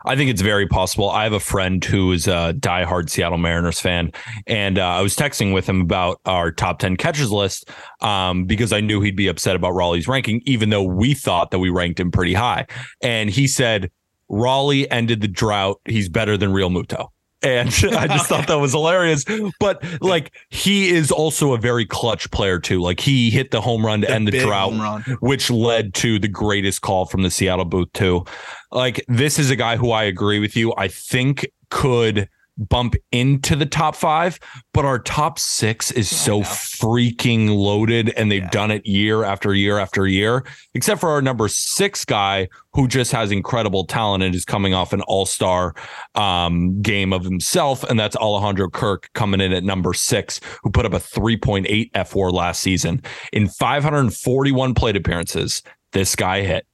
[0.05, 1.11] I think it's very possible.
[1.11, 4.13] I have a friend who is a diehard Seattle Mariners fan,
[4.47, 8.73] and uh, I was texting with him about our top 10 catchers list um, because
[8.73, 11.99] I knew he'd be upset about Raleigh's ranking, even though we thought that we ranked
[11.99, 12.67] him pretty high.
[13.01, 13.91] And he said,
[14.29, 15.81] Raleigh ended the drought.
[15.87, 17.09] He's better than Realmuto
[17.47, 19.25] and I just thought that was hilarious.
[19.61, 22.81] But like he is also a very clutch player too.
[22.81, 26.29] Like he hit the home run to the end the drought, which led to the
[26.29, 28.25] greatest call from the Seattle booth too.
[28.73, 30.75] Like this is a guy who I agree with you.
[30.77, 34.39] I think could bump into the top five,
[34.73, 38.51] but our top six is so freaking loaded and they've yeah.
[38.51, 43.13] done it year after year after year, except for our number six guy who just
[43.13, 45.75] has incredible talent and is coming off an all star
[46.15, 47.83] um, game of himself.
[47.85, 52.33] And that's Alejandro Kirk coming in at number six, who put up a 3.8 fWAR
[52.33, 53.03] last season.
[53.33, 56.67] In 541 plate appearances, this guy hit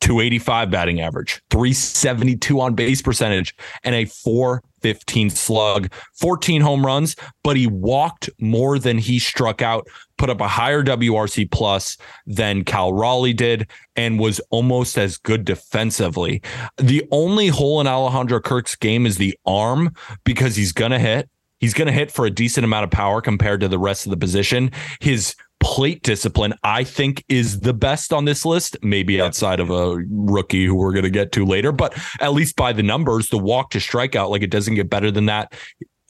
[0.00, 7.56] 285 batting average, 372 on base percentage, and a 415 slug, 14 home runs, but
[7.56, 9.86] he walked more than he struck out,
[10.18, 15.44] put up a higher WRC plus than Cal Raleigh did, and was almost as good
[15.44, 16.42] defensively.
[16.78, 21.28] The only hole in Alejandro Kirk's game is the arm because he's going to hit.
[21.58, 24.10] He's going to hit for a decent amount of power compared to the rest of
[24.10, 24.70] the position.
[25.00, 29.96] His plate discipline, I think, is the best on this list, maybe outside of a
[30.10, 33.38] rookie who we're going to get to later, but at least by the numbers, the
[33.38, 35.52] walk to strikeout, like it doesn't get better than that.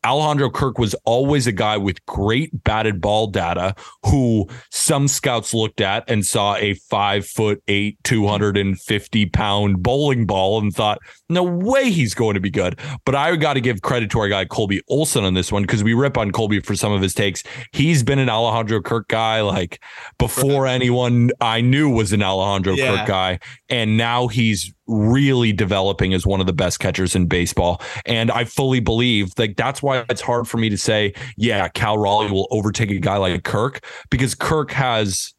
[0.04, 3.74] Alejandro Kirk was always a guy with great batted ball data
[4.06, 10.58] who some scouts looked at and saw a five foot eight, 250 pound bowling ball
[10.58, 10.98] and thought,
[11.30, 12.78] no way he's going to be good.
[13.04, 15.82] But I got to give credit to our guy, Colby Olson, on this one because
[15.82, 17.42] we rip on Colby for some of his takes.
[17.72, 19.82] He's been an Alejandro Kirk guy like
[20.18, 22.96] before anyone I knew was an Alejandro yeah.
[22.96, 23.38] Kirk guy.
[23.68, 27.80] And now he's really developing as one of the best catchers in baseball.
[28.06, 31.96] And I fully believe like that's why it's hard for me to say, yeah, Cal
[31.96, 35.32] Raleigh will overtake a guy like Kirk because Kirk has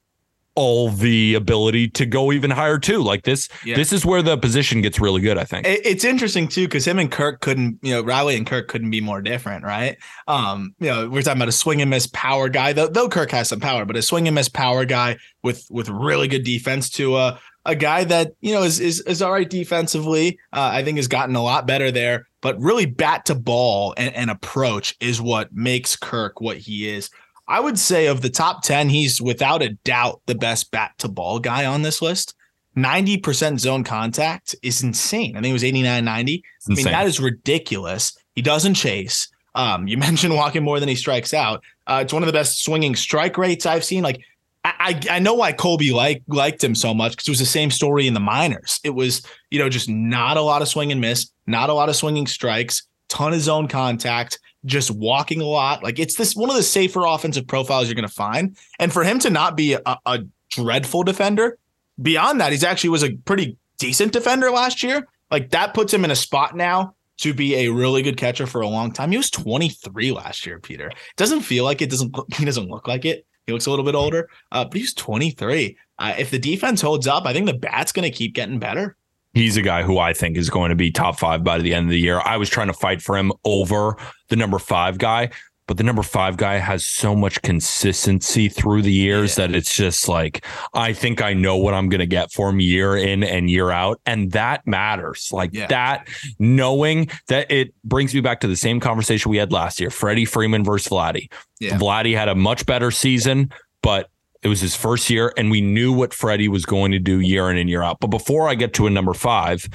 [0.56, 3.02] all the ability to go even higher too.
[3.02, 3.76] Like this, yeah.
[3.76, 5.38] this is where the position gets really good.
[5.38, 8.68] I think it's interesting too because him and Kirk couldn't, you know, Raleigh and Kirk
[8.68, 9.98] couldn't be more different, right?
[10.28, 12.88] Um, you know, we're talking about a swing and miss power guy, though.
[12.88, 16.28] Though Kirk has some power, but a swing and miss power guy with with really
[16.28, 20.40] good defense to a a guy that you know is is, is all right defensively.
[20.52, 24.14] Uh, I think has gotten a lot better there, but really bat to ball and,
[24.16, 27.10] and approach is what makes Kirk what he is.
[27.52, 31.10] I would say of the top 10, he's without a doubt the best bat to
[31.10, 32.34] ball guy on this list.
[32.78, 35.36] 90% zone contact is insane.
[35.36, 36.44] I think it was 89 90.
[36.70, 38.18] I mean, that is ridiculous.
[38.36, 39.28] He doesn't chase.
[39.54, 41.62] Um, you mentioned walking more than he strikes out.
[41.88, 44.02] Uh, it's one of the best swinging strike rates I've seen.
[44.02, 44.22] Like,
[44.64, 47.70] I, I know why Colby like liked him so much because it was the same
[47.70, 48.80] story in the minors.
[48.86, 51.90] It was, you know, just not a lot of swing and miss, not a lot
[51.90, 55.84] of swinging strikes, ton of zone contact, just walking a lot.
[55.84, 58.56] Like it's this one of the safer offensive profiles you're going to find.
[58.80, 60.20] And for him to not be a, a
[60.50, 61.58] dreadful defender,
[62.02, 65.08] beyond that, he's actually was a pretty decent defender last year.
[65.30, 68.62] Like that puts him in a spot now to be a really good catcher for
[68.62, 69.12] a long time.
[69.12, 70.92] He was 23 last year, Peter.
[71.18, 73.26] Doesn't feel like it doesn't he doesn't look like it.
[73.48, 75.78] He looks a little bit older, uh, but he's 23.
[75.98, 78.96] Uh, if the defense holds up, I think the bat's going to keep getting better.
[79.34, 81.86] He's a guy who I think is going to be top five by the end
[81.86, 82.22] of the year.
[82.24, 83.96] I was trying to fight for him over
[84.30, 85.30] the number five guy,
[85.72, 89.48] but the number five guy has so much consistency through the years yeah.
[89.48, 92.60] that it's just like I think I know what I'm going to get for him
[92.60, 95.30] year in and year out, and that matters.
[95.32, 95.68] Like yeah.
[95.68, 99.90] that, knowing that it brings me back to the same conversation we had last year:
[99.90, 101.32] Freddie Freeman versus Vladdy.
[101.62, 101.78] Yeah.
[101.78, 103.50] Vladdy had a much better season,
[103.82, 104.10] but
[104.44, 107.50] it was his first year, and we knew what Freddie was going to do year
[107.50, 108.00] in and year out.
[108.00, 109.68] But before I get to a number five,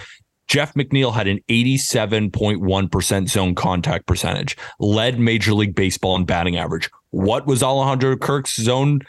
[0.49, 6.89] Jeff McNeil had an 87.1% zone contact percentage, led Major League Baseball in batting average.
[7.11, 9.01] What was Alejandro Kirk's zone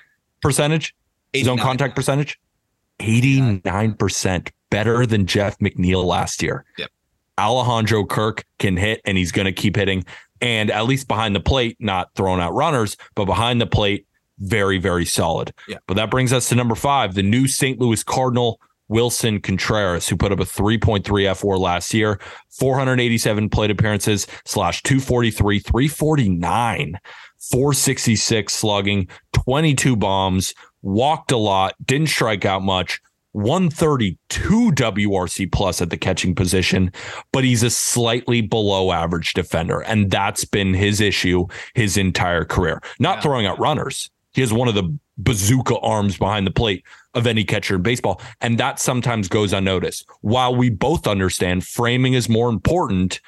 [0.42, 0.96] percentage?
[1.34, 1.46] 89.
[1.46, 2.40] Zone contact percentage?
[3.00, 6.66] 89% better than Jeff McNeil last year.
[6.78, 6.90] Yep.
[7.40, 10.06] Alejandro Kirk can hit and he's going to keep hitting.
[10.42, 14.07] And at least behind the plate, not throwing out runners, but behind the plate,
[14.40, 15.54] very, very solid.
[15.68, 15.78] Yeah.
[15.88, 17.80] But that brings us to number five, the new St.
[17.80, 22.20] Louis Cardinal Willson Contreras, who put up a 3.3 fWAR last year,
[22.50, 27.00] 487 plate appearances slash 243, 349,
[27.38, 33.02] 466 slugging, 22 bombs, walked a lot, didn't strike out much.
[33.34, 36.92] 132 WRC plus at the catching position,
[37.32, 39.82] but he's a slightly below average defender.
[39.82, 41.46] And that's been his issue
[41.76, 42.82] his entire career.
[43.00, 43.22] Not yeah.
[43.22, 44.10] throwing out runners.
[44.38, 48.22] He has one of the bazooka arms behind the plate of any catcher in baseball.
[48.40, 50.08] And that sometimes goes unnoticed.
[50.22, 53.20] While we both understand framing is more important,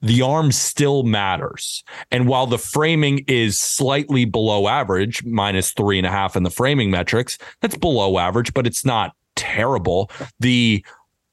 [0.00, 1.84] the arm still matters.
[2.10, 6.50] And while the framing is slightly below average, minus three and a half in the
[6.50, 10.10] framing metrics, that's below average, but it's not terrible.
[10.40, 10.82] The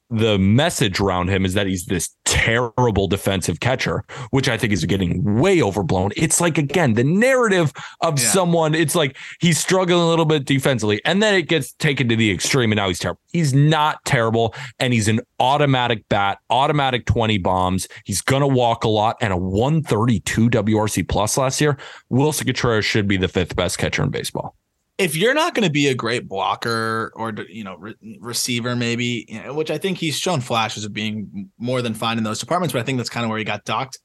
[0.09, 4.85] the message around him is that he's this terrible defensive catcher, which I think is
[4.85, 6.11] getting way overblown.
[6.15, 8.27] It's like again the narrative of yeah.
[8.29, 8.75] someone.
[8.75, 12.31] It's like he's struggling a little bit defensively, and then it gets taken to the
[12.31, 13.19] extreme, and now he's terrible.
[13.31, 17.87] He's not terrible, and he's an automatic bat, automatic twenty bombs.
[18.05, 21.77] He's gonna walk a lot, and a one thirty two WRC plus last year.
[22.11, 24.55] Willson Contreras should be the fifth best catcher in baseball
[24.97, 29.25] if you're not going to be a great blocker or you know re- receiver maybe
[29.27, 32.39] you know, which i think he's shown flashes of being more than fine in those
[32.39, 33.99] departments but i think that's kind of where he got docked.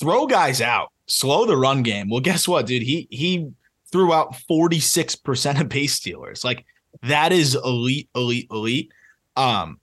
[0.00, 0.90] Throw guys out.
[1.06, 2.08] Slow the run game.
[2.08, 2.82] Well guess what dude?
[2.82, 3.48] He he
[3.92, 6.42] threw out 46% of base stealers.
[6.42, 6.64] Like
[7.02, 8.90] that is elite elite elite.
[9.36, 9.78] Um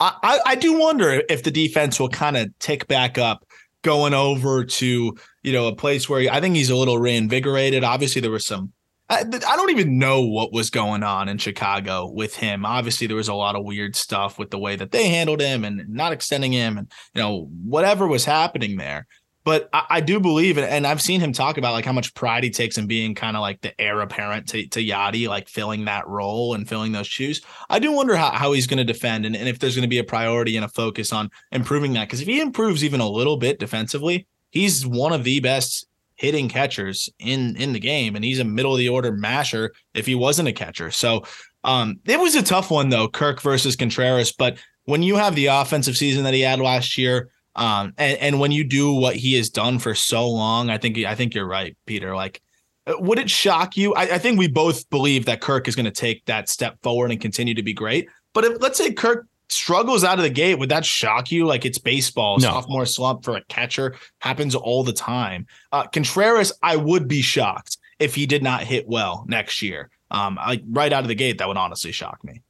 [0.00, 3.46] i i, I do wonder if the defense will kind of tick back up
[3.82, 7.82] going over to you know a place where i think he's a little reinvigorated.
[7.84, 8.72] Obviously there was some
[9.10, 12.66] I, I don't even know what was going on in Chicago with him.
[12.66, 15.64] Obviously, there was a lot of weird stuff with the way that they handled him
[15.64, 19.06] and not extending him, and you know whatever was happening there.
[19.44, 22.44] But I, I do believe, and I've seen him talk about like how much pride
[22.44, 25.86] he takes in being kind of like the heir apparent to, to Yadi, like filling
[25.86, 27.40] that role and filling those shoes.
[27.70, 29.88] I do wonder how, how he's going to defend and, and if there's going to
[29.88, 32.08] be a priority and a focus on improving that.
[32.08, 35.86] Because if he improves even a little bit defensively, he's one of the best
[36.18, 40.04] hitting catchers in in the game, and he's a middle of the order masher if
[40.04, 40.90] he wasn't a catcher.
[40.90, 41.24] So
[41.64, 44.32] um, it was a tough one though, Kirk versus Contreras.
[44.32, 48.40] But when you have the offensive season that he had last year, um, and, and
[48.40, 51.46] when you do what he has done for so long, I think I think you're
[51.46, 52.14] right, Peter.
[52.14, 52.42] Like,
[52.86, 53.94] uh, would it shock you?
[53.94, 57.12] I, I think we both believe that Kirk is going to take that step forward
[57.12, 58.08] and continue to be great.
[58.34, 61.46] But if, let's say Kirk struggles out of the gate, would that shock you?
[61.46, 62.48] Like it's baseball, no.
[62.48, 65.46] sophomore slump for a catcher happens all the time.
[65.72, 69.90] Uh, Contreras, I would be shocked if he did not hit well next year.
[70.10, 72.42] Um, like right out of the gate, that would honestly shock me.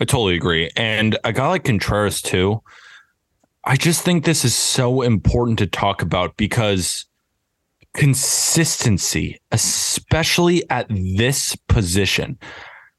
[0.00, 0.70] I totally agree.
[0.76, 2.62] And a guy like Contreras too,
[3.64, 7.06] I just think this is so important to talk about because
[7.94, 12.38] consistency, especially at this position,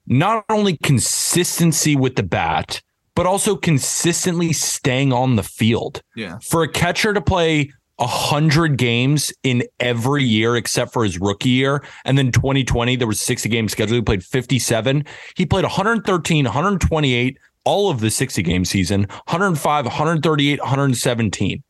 [0.05, 2.81] not only consistency with the bat,
[3.15, 6.01] but also consistently staying on the field.
[6.15, 6.39] Yeah.
[6.39, 11.83] For a catcher to play 100 games in every year except for his rookie year.
[12.03, 13.95] And then 2020, there was 60 games scheduled.
[13.95, 15.05] He played 57.
[15.35, 21.63] He played 113, 128, all of the 60 game season, 105, 138, 117.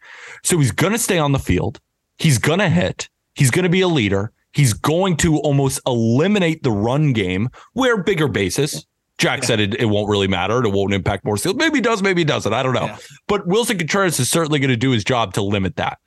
[0.44, 1.80] So he's going to stay on the field.
[2.18, 3.10] He's going to hit.
[3.36, 4.32] He's going to be a leader.
[4.54, 8.86] He's going to almost eliminate the run game where bigger basis.
[9.22, 9.46] Jack yeah.
[9.46, 10.66] said it, it won't really matter.
[10.66, 11.56] It won't impact more steals.
[11.56, 12.52] Maybe it does, maybe it doesn't.
[12.52, 12.86] I don't know.
[12.86, 12.98] Yeah.
[13.28, 16.00] But Willson Contreras is certainly going to do his job to limit that.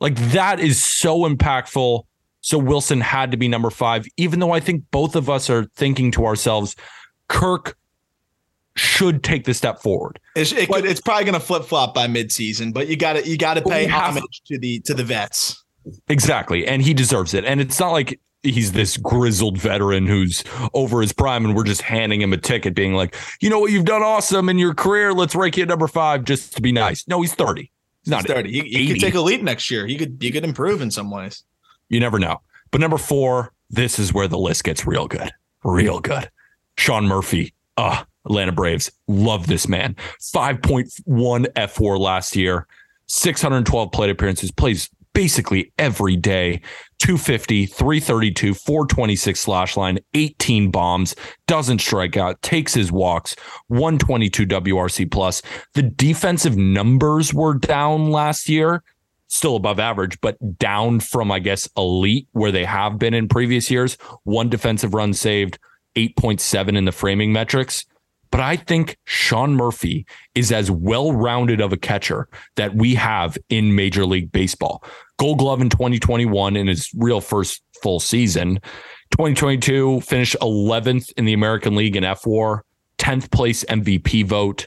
[0.00, 2.04] Like that is so impactful.
[2.40, 5.66] So Willson had to be number five, even though I think both of us are
[5.76, 6.74] thinking to ourselves,
[7.28, 7.76] Kirk
[8.76, 10.18] should take the step forward.
[10.34, 13.28] It's, it could, it's probably going to flip flop by midseason, but you got to
[13.28, 15.62] you got to pay homage to the to the vets.
[16.08, 17.44] Exactly, and he deserves it.
[17.44, 21.82] And it's not like he's this grizzled veteran who's over his prime, and we're just
[21.82, 25.12] handing him a ticket, being like, you know what, you've done awesome in your career.
[25.12, 27.06] Let's rank you at number five just to be nice.
[27.08, 27.72] No, he's thirty.
[28.04, 28.52] He's not he's thirty.
[28.52, 29.86] He, he could take a lead next year.
[29.86, 31.44] He could he could improve in some ways.
[31.88, 32.40] You never know.
[32.70, 35.32] But number four, this is where the list gets real good,
[35.64, 36.30] real good.
[36.76, 37.54] Sean Murphy.
[37.76, 38.90] Uh, Atlanta Braves.
[39.06, 39.96] Love this man.
[40.20, 42.66] 5.1 fWAR last year,
[43.06, 46.60] 612 plate appearances, plays basically every day.
[47.04, 51.14] 250, 332, 426 slash line, 18 bombs,
[51.46, 53.36] doesn't strike out, takes his walks,
[53.66, 55.42] 122 WRC plus.
[55.74, 58.82] The defensive numbers were down last year,
[59.26, 63.70] still above average, but down from, I guess, elite where they have been in previous
[63.70, 63.98] years.
[64.22, 65.58] One defensive run saved,
[65.96, 67.84] 8.7 in the framing metrics.
[68.30, 73.36] But I think Sean Murphy is as well rounded of a catcher that we have
[73.50, 74.82] in Major League Baseball.
[75.18, 78.56] Gold Glove in 2021 in his real first full season.
[79.10, 82.60] 2022 finished 11th in the American League in FWAR,
[82.98, 84.66] 10th place MVP vote.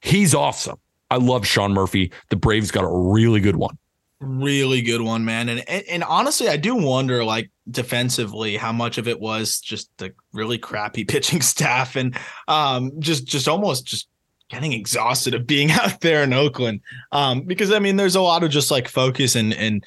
[0.00, 0.78] He's awesome.
[1.10, 2.12] I love Sean Murphy.
[2.30, 3.78] The Braves got a really good one.
[4.18, 5.48] Really good one, man.
[5.50, 9.90] And, and and honestly, I do wonder, like defensively, how much of it was just
[9.98, 12.18] the really crappy pitching staff and
[12.48, 14.08] um just just almost just
[14.48, 16.80] getting exhausted of being out there in Oakland.
[17.12, 19.84] Um, because I mean, there's a lot of just like focus and and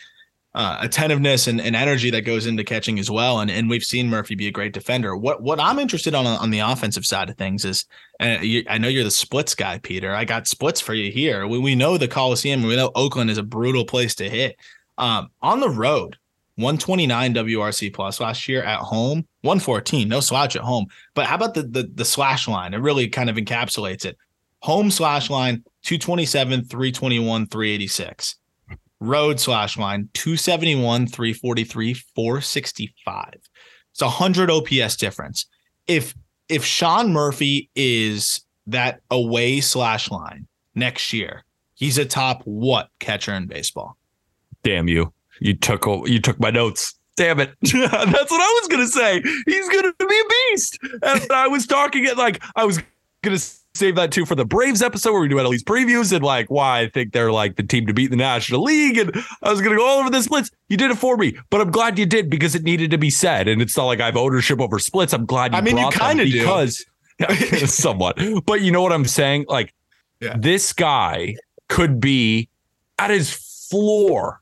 [0.56, 3.40] uh, attentiveness and, and energy that goes into catching as well.
[3.40, 5.16] And and we've seen Murphy be a great defender.
[5.16, 7.86] What what I'm interested on on the offensive side of things is,
[8.20, 10.14] uh, you, I know you're the splits guy, Peter.
[10.14, 11.48] I got splits for you here.
[11.48, 12.64] We we know the Coliseum.
[12.64, 14.58] We know Oakland is a brutal place to hit.
[14.98, 16.18] Um, on the road,
[16.56, 20.88] 129 WRC plus last year at home, 114, no slouch at home.
[21.14, 22.74] But how about the the, the slash line?
[22.74, 24.18] It really kind of encapsulates it.
[24.62, 28.36] Home slash line 227, 321, 386.
[29.00, 33.34] Road slash line 271, 343, 465.
[33.92, 35.46] It's a 100 OPS difference.
[35.88, 36.14] If
[36.50, 41.44] if Sean Murphy is that away slash line next year,
[41.76, 43.98] he's a top what catcher in baseball?
[44.64, 45.14] Damn you.
[45.40, 46.96] You took you took my notes.
[47.16, 47.54] Damn it.
[47.62, 49.22] That's what I was gonna say.
[49.46, 50.80] He's gonna be a beast.
[51.02, 52.82] And I was talking it like I was
[53.22, 53.40] gonna
[53.80, 56.48] save that too for the Braves episode where we do at least previews and like
[56.50, 58.98] why I think they're like the team to beat the National League.
[58.98, 60.52] And I was gonna go all over the splits.
[60.68, 63.10] You did it for me, but I'm glad you did because it needed to be
[63.10, 63.48] said.
[63.48, 65.14] And it's not like I have ownership over splits.
[65.14, 66.86] I'm glad you I mean, you kind of because
[67.66, 68.20] somewhat.
[68.46, 69.46] But you know what I'm saying?
[69.48, 69.74] Like
[70.20, 70.36] yeah.
[70.38, 71.36] this guy
[71.70, 72.50] could be
[72.98, 73.32] at his
[73.70, 74.42] floor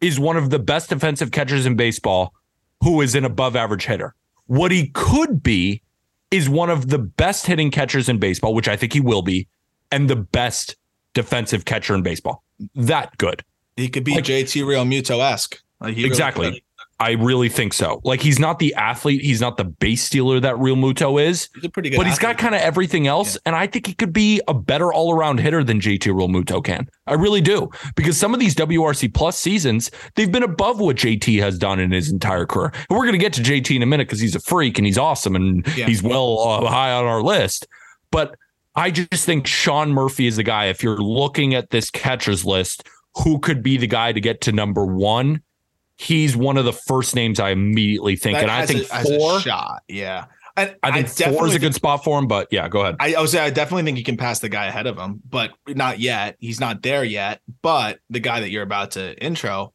[0.00, 2.34] is one of the best defensive catchers in baseball
[2.82, 4.14] who is an above average hitter.
[4.46, 5.82] What he could be
[6.30, 9.48] is one of the best hitting catchers in baseball, which I think he will be,
[9.90, 10.76] and the best
[11.14, 12.42] defensive catcher in baseball.
[12.74, 13.44] That good.
[13.76, 15.62] He could be like, JT Realmuto esque.
[15.80, 16.48] Like exactly.
[16.48, 16.64] Really
[16.98, 18.00] I really think so.
[18.04, 21.50] Like he's not the athlete, he's not the base stealer that Realmuto is.
[21.54, 23.40] He's a pretty good, but he's got kind of everything else, yeah.
[23.46, 26.88] and I think he could be a better all around hitter than JT Realmuto can.
[27.06, 31.38] I really do because some of these WRC plus seasons they've been above what JT
[31.40, 32.72] has done in his entire career.
[32.88, 34.98] And we're gonna get to JT in a minute because he's a freak and he's
[34.98, 35.86] awesome and yeah.
[35.86, 37.66] he's well uh, high on our list.
[38.10, 38.36] But
[38.74, 40.66] I just think Sean Murphy is the guy.
[40.66, 42.88] If you're looking at this catchers list,
[43.24, 45.42] who could be the guy to get to number one?
[45.96, 48.36] He's one of the first names I immediately think.
[48.36, 49.82] That and I think a, four shot.
[49.88, 50.26] Yeah.
[50.56, 52.96] And I think I four is a good spot for him, but yeah, go ahead.
[52.98, 55.52] I, I was I definitely think he can pass the guy ahead of him, but
[55.68, 56.36] not yet.
[56.38, 57.40] He's not there yet.
[57.60, 59.74] But the guy that you're about to intro,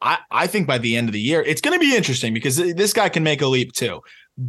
[0.00, 2.56] I, I think by the end of the year, it's going to be interesting because
[2.56, 4.00] this guy can make a leap too.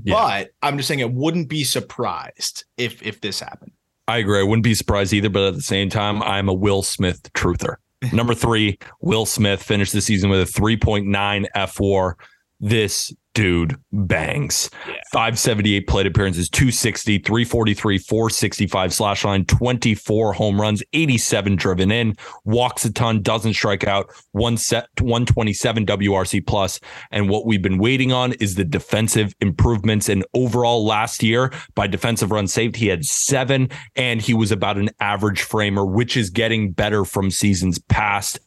[0.03, 0.13] Yeah.
[0.15, 3.71] But I'm just saying, it wouldn't be surprised if if this happened.
[4.07, 4.39] I agree.
[4.39, 5.29] I wouldn't be surprised either.
[5.29, 7.75] But at the same time, I'm a Will Smith truther.
[8.13, 12.13] Number three, Will Smith finished the season with a 3.9 fWAR.
[12.59, 14.69] This dude bangs.
[15.13, 22.85] 578 plate appearances, 260, 343, 465 slash line, 24 home runs, 87 driven in, walks
[22.85, 26.79] a ton, doesn't strike out, one set 127 WRC plus.
[27.11, 30.09] And what we've been waiting on is the defensive improvements.
[30.09, 34.77] And overall last year by defensive runs saved, he had seven and he was about
[34.77, 38.39] an average framer, which is getting better from seasons past.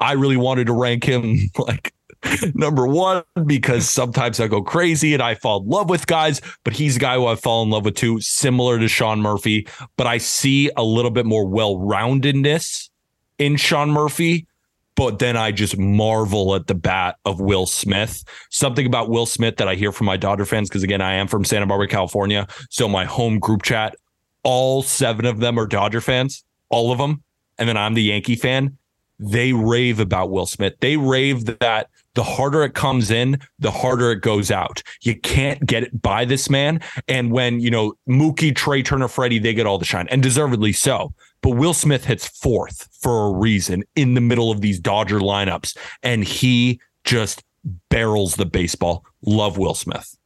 [0.00, 1.94] I really wanted to rank him like
[2.54, 6.72] number one because sometimes I go crazy and I fall in love with guys, but
[6.72, 9.66] he's a guy who I fall in love with too, similar to Sean Murphy.
[9.96, 12.90] But I see a little bit more well roundedness
[13.38, 14.46] in Sean Murphy.
[14.94, 18.22] But then I just marvel at the bat of Will Smith.
[18.50, 21.28] Something about Will Smith that I hear from my Dodger fans, because again, I am
[21.28, 22.46] from Santa Barbara, California.
[22.68, 23.96] So my home group chat,
[24.44, 27.22] all seven of them are Dodger fans, all of them.
[27.58, 28.76] And then I'm the Yankee fan
[29.22, 30.74] they rave about Will Smith.
[30.80, 34.82] They rave that the harder it comes in, the harder it goes out.
[35.02, 36.80] You can't get it by this man.
[37.08, 40.72] And when, you know, Mookie, Trey Turner, Freddie, they get all the shine and deservedly
[40.72, 41.14] so.
[41.40, 45.76] But Will Smith hits fourth for a reason in the middle of these Dodger lineups.
[46.02, 47.42] And he just
[47.88, 49.04] barrels the baseball.
[49.24, 50.16] Love Will Smith.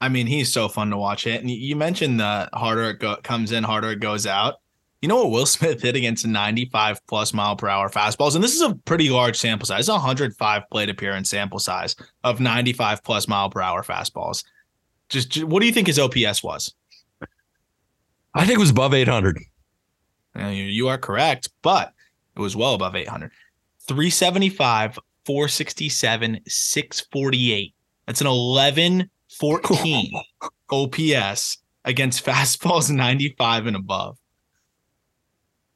[0.00, 1.40] I mean, he's so fun to watch it.
[1.40, 4.60] And you mentioned the harder it go- comes in, harder it goes out.
[5.02, 8.34] You know what Will Smith hit against 95 plus mile per hour fastballs?
[8.34, 13.02] And this is a pretty large sample size, 105 plate appearance sample size of 95
[13.04, 14.44] plus mile per hour fastballs.
[15.08, 16.74] Just, just what do you think his OPS was?
[18.34, 19.38] I think it was above 800.
[20.36, 21.92] You, you are correct, but
[22.34, 23.30] it was well above 800.
[23.88, 27.74] 375, 467, 648.
[28.06, 30.12] That's an 11 14
[30.70, 34.18] OPS against fastballs 95 and above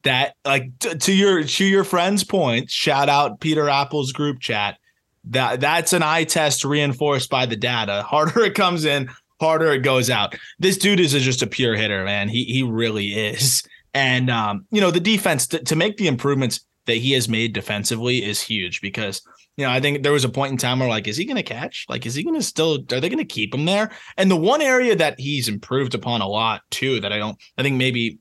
[0.02, 4.78] that like t- to your to your friend's point shout out peter appel's group chat
[5.24, 9.08] that that's an eye test reinforced by the data harder it comes in
[9.40, 13.08] harder it goes out this dude is just a pure hitter man he he really
[13.08, 13.62] is
[13.94, 17.52] and um you know the defense to, to make the improvements that he has made
[17.52, 19.22] defensively is huge because
[19.56, 21.36] you know, I think there was a point in time where like, is he going
[21.36, 21.84] to catch?
[21.86, 22.76] Like, is he going to still?
[22.92, 23.90] Are they going to keep him there?
[24.16, 27.62] And the one area that he's improved upon a lot too, that I don't, I
[27.62, 28.18] think maybe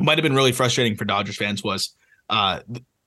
[0.00, 1.94] might have been really frustrating for Dodgers fans was
[2.30, 2.60] uh,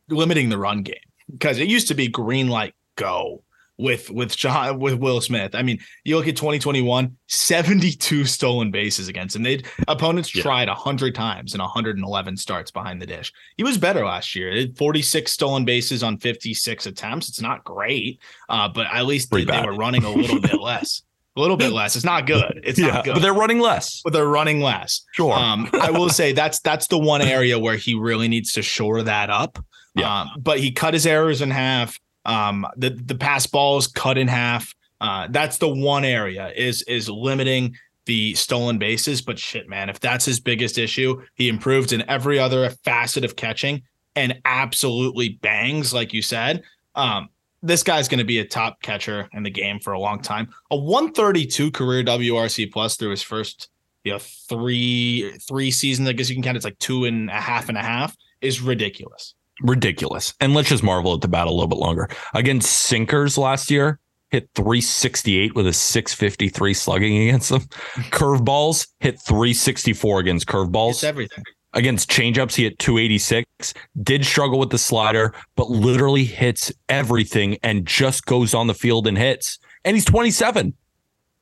[0.10, 0.96] limiting the run game
[1.32, 3.44] because it used to be green light go
[3.78, 5.54] with with John with Will Smith.
[5.56, 9.44] I mean, you look at 2021, 72 stolen bases against him.
[9.44, 10.42] They opponents yeah.
[10.42, 13.32] tried 100 times and 111 starts behind the dish.
[13.56, 14.68] He was better last year.
[14.76, 17.30] 46 stolen bases on 56 attempts.
[17.30, 18.20] It's not great,
[18.50, 21.04] uh, but at least they, they, were running a little bit less
[21.38, 21.96] a little bit less.
[21.96, 22.62] It's not good.
[22.64, 23.14] It's yeah, not good.
[23.14, 24.02] But they're running less.
[24.04, 25.02] But they're running less.
[25.14, 25.34] Sure.
[25.34, 29.04] Um, I will say that's that's the one area where he really needs to shore
[29.04, 29.64] that up.
[29.96, 30.22] Yeah.
[30.22, 31.98] Um, but he cut his errors in half.
[32.26, 34.74] Um, the the pass balls cut in half.
[35.00, 37.76] Uh, that's the one area is is limiting
[38.06, 39.22] the stolen bases.
[39.22, 43.36] But shit, man, if that's his biggest issue, he improved in every other facet of
[43.36, 43.84] catching
[44.16, 46.64] and absolutely bangs, like you said.
[46.96, 47.30] Um,
[47.62, 50.50] this guy's going to be a top catcher in the game for a long time.
[50.72, 53.70] A 132 career WRC plus through his first,
[54.04, 56.08] you know, three three seasons.
[56.08, 58.62] I guess you can count it's like two and a half and a half is
[58.62, 59.34] ridiculous.
[59.62, 60.34] Ridiculous.
[60.40, 62.10] And let's just marvel at the bat a little bit longer.
[62.36, 64.00] Against sinkers last year,
[64.30, 67.62] hit 368 with a 653 slugging against them.
[68.12, 70.92] Curveballs hit 364 against curveballs.
[70.92, 71.44] It's everything
[71.74, 72.56] against changeups.
[72.56, 78.54] He hit 286, did struggle with the slider, but literally hits everything and just goes
[78.54, 79.60] on the field and hits.
[79.86, 80.74] And he's 27.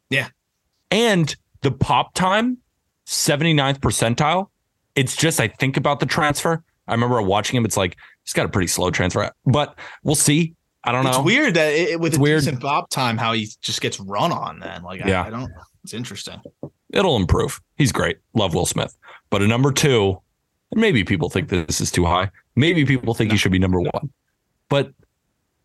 [0.09, 0.27] Yeah.
[0.91, 2.57] And the pop time,
[3.05, 4.49] 79th percentile.
[4.95, 6.63] It's just, I think about the transfer.
[6.87, 7.65] I remember watching him.
[7.65, 10.53] It's like, he's got a pretty slow transfer, but we'll see.
[10.83, 11.09] I don't know.
[11.09, 12.41] It's weird that it, with it's a weird.
[12.41, 14.83] decent pop time, how he just gets run on then.
[14.83, 15.23] Like, yeah.
[15.23, 15.51] I, I don't,
[15.83, 16.39] it's interesting.
[16.95, 17.61] It'll improve.
[17.75, 18.17] He's great.
[18.33, 18.97] Love Will Smith.
[19.29, 20.21] But a number two,
[20.73, 22.31] maybe people think this is too high.
[22.55, 24.09] Maybe people think he should be number one.
[24.69, 24.93] But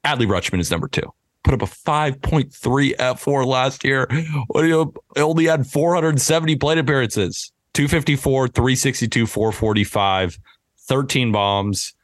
[0.04, 1.12] Adley Rutschman is number two.
[1.44, 2.50] Put up a 5.3
[2.96, 4.06] fWAR last year.
[4.48, 10.38] What do you only had 470 plate appearances, 254, 362, 445,
[10.80, 11.94] 13 bombs,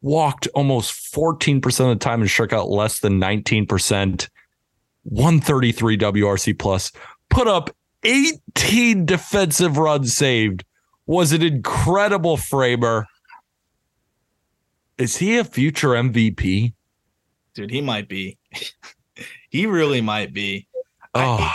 [0.00, 4.28] walked almost 14% of the time and struck out less than 19%,
[5.02, 6.92] 133 WRC plus,
[7.28, 7.74] put up
[8.06, 10.64] 18 defensive runs saved
[11.06, 13.06] was an incredible framer.
[14.96, 16.72] Is he a future MVP?
[17.54, 18.38] Dude, he might be.
[19.50, 20.68] he really might be.
[21.14, 21.52] Oh.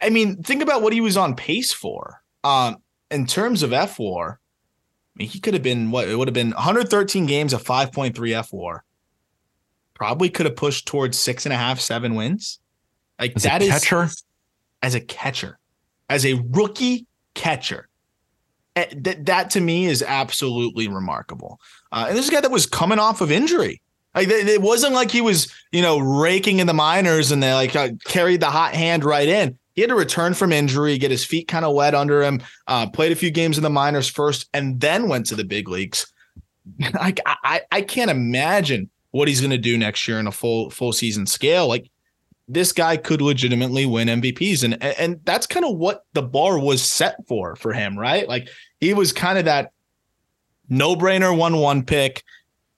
[0.00, 2.22] I, I, mean, think about what he was on pace for.
[2.44, 2.78] Um,
[3.10, 4.36] in terms of fWAR, I
[5.16, 8.80] mean, he could have been what it would have been 113 games of 5.3 fWAR.
[9.92, 12.58] Probably could have pushed towards six and a half, seven wins.
[13.18, 14.08] Like As that is catcher,
[14.82, 15.59] as a catcher,
[16.10, 17.88] as a rookie catcher.
[18.76, 21.58] Eh, That that to me is absolutely remarkable.
[21.90, 23.80] Uh, and this is a guy that was coming off of injury.
[24.14, 27.76] Like it wasn't like he was, you know, raking in the minors and they like
[27.76, 29.56] uh, carried the hot hand right in.
[29.74, 32.42] He had to return from injury, get his feet kind of wet under him.
[32.66, 35.68] Uh, played a few games in the minors first, and then went to the big
[35.68, 36.12] leagues.
[36.94, 40.70] Like I, I can't imagine what he's going to do next year in a full
[40.70, 41.66] full season scale.
[41.66, 41.90] Like
[42.52, 46.82] this guy could legitimately win MVPs, and and that's kind of what the bar was
[46.82, 48.28] set for for him, right?
[48.28, 48.48] Like
[48.80, 49.72] he was kind of that
[50.68, 52.22] no brainer one one pick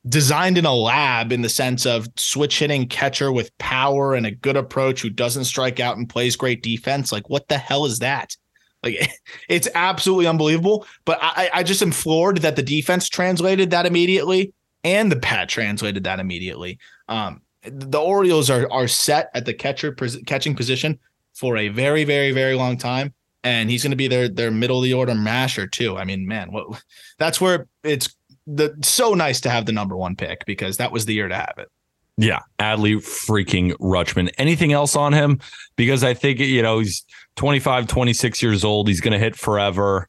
[0.09, 4.33] designed in a lab in the sense of switch hitting catcher with power and a
[4.33, 7.13] good approach who doesn't strike out and plays great defense.
[7.13, 8.37] Like, what the hell is that?
[8.83, 9.13] Like,
[9.49, 10.87] it's absolutely unbelievable.
[11.05, 14.53] But I, I just am floored that the defense translated that immediately
[14.83, 16.79] and the bat translated that immediately.
[17.09, 19.93] Um, the Orioles are are set at the catcher
[20.27, 20.99] catching position
[21.35, 23.15] for a very, very, very long time.
[23.45, 25.97] And he's going to be their their middle of the order masher too.
[25.97, 26.83] I mean, man, what
[27.19, 28.15] that's where it's
[28.47, 31.35] the so nice to have the number one pick because that was the year to
[31.35, 31.69] have it.
[32.17, 34.31] Yeah, Adley freaking Rutschman.
[34.39, 35.41] Anything else on him?
[35.77, 37.05] Because I think, you know, he's
[37.37, 38.87] 25, 26 years old.
[38.87, 40.09] He's going to hit forever.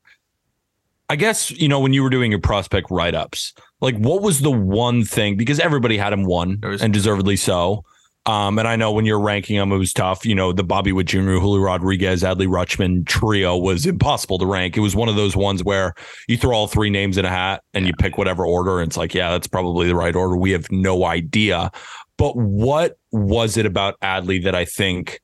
[1.10, 3.54] I guess, you know, when you were doing your prospect write ups,
[3.84, 5.36] like what was the one thing?
[5.36, 7.84] Because everybody had him one was- and deservedly so.
[8.26, 10.26] Um, and I know when you're ranking them, it was tough.
[10.26, 14.78] You know, the Bobby Witt Jr., Julio Rodriguez, Adley Rutschman trio was impossible to rank.
[14.78, 15.94] It was one of those ones where
[16.30, 18.80] you throw all three names in a hat and you pick whatever order.
[18.80, 20.38] And it's like, yeah, that's probably the right order.
[20.38, 21.70] We have no idea.
[22.18, 25.20] But what was it about Adley that I think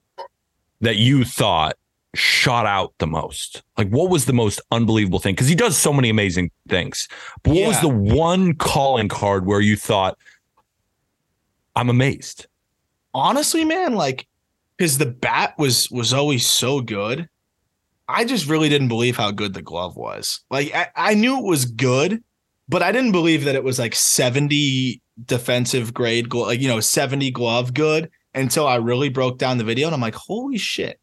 [0.82, 1.78] that you thought
[2.16, 3.64] shot out the most?
[3.78, 5.36] Like, what was the most unbelievable thing?
[5.36, 7.07] Because he does so many amazing things.
[7.43, 10.18] But what was the one calling card where you thought,
[11.76, 12.47] I'm amazed?
[13.14, 14.28] honestly, man, like
[14.78, 17.28] because the bat was was always so good.
[18.07, 20.41] I just really didn't believe how good the glove was.
[20.49, 22.24] Like I, I knew it was good,
[22.68, 26.80] but I didn't believe that it was like 70 defensive grade glove, like you know,
[26.80, 30.99] 70 glove good until I really broke down the video and I'm like, holy shit.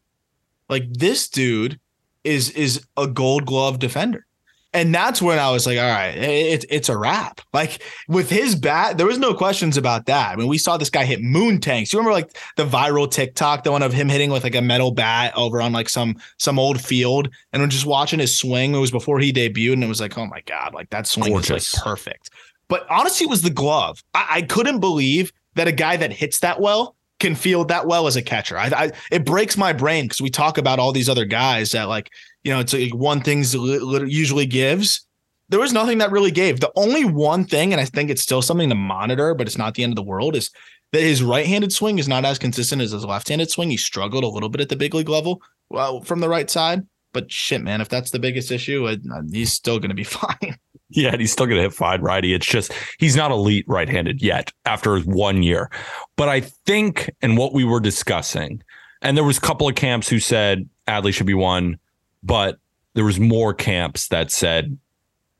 [0.69, 1.79] Like this dude
[2.23, 4.25] is is a gold glove defender.
[4.73, 7.41] And that's when I was like, all right, it, it's a wrap.
[7.53, 10.33] Like with his bat, there was no questions about that.
[10.33, 11.91] I mean, we saw this guy hit moon tanks.
[11.91, 14.91] You remember like the viral TikTok, the one of him hitting with like a metal
[14.91, 18.75] bat over on like some some old field, and we're just watching his swing.
[18.75, 21.31] It was before he debuted, and it was like, oh my god, like that swing
[21.31, 21.69] Gorgeous.
[21.69, 22.29] is like perfect.
[22.67, 24.03] But honestly, it was the glove.
[24.13, 28.07] I, I couldn't believe that a guy that hits that well can field that well
[28.07, 28.57] as a catcher.
[28.57, 31.87] I, I it breaks my brain because we talk about all these other guys that
[31.87, 32.11] like
[32.43, 35.01] you know it's like one things usually gives.
[35.49, 36.59] There was nothing that really gave.
[36.59, 39.75] The only one thing, and I think it's still something to monitor, but it's not
[39.75, 40.51] the end of the world, is
[40.91, 43.69] that his right-handed swing is not as consistent as his left-handed swing.
[43.69, 46.85] He struggled a little bit at the big league level, well, from the right side.
[47.13, 48.97] But shit, man, if that's the biggest issue, uh,
[49.31, 50.57] he's still going to be fine.
[50.89, 52.33] Yeah, and he's still going to hit fine righty.
[52.33, 55.69] It's just he's not elite right-handed yet after one year.
[56.15, 58.63] But I think, and what we were discussing,
[59.01, 61.77] and there was a couple of camps who said Adley should be one,
[62.23, 62.57] but
[62.93, 64.77] there was more camps that said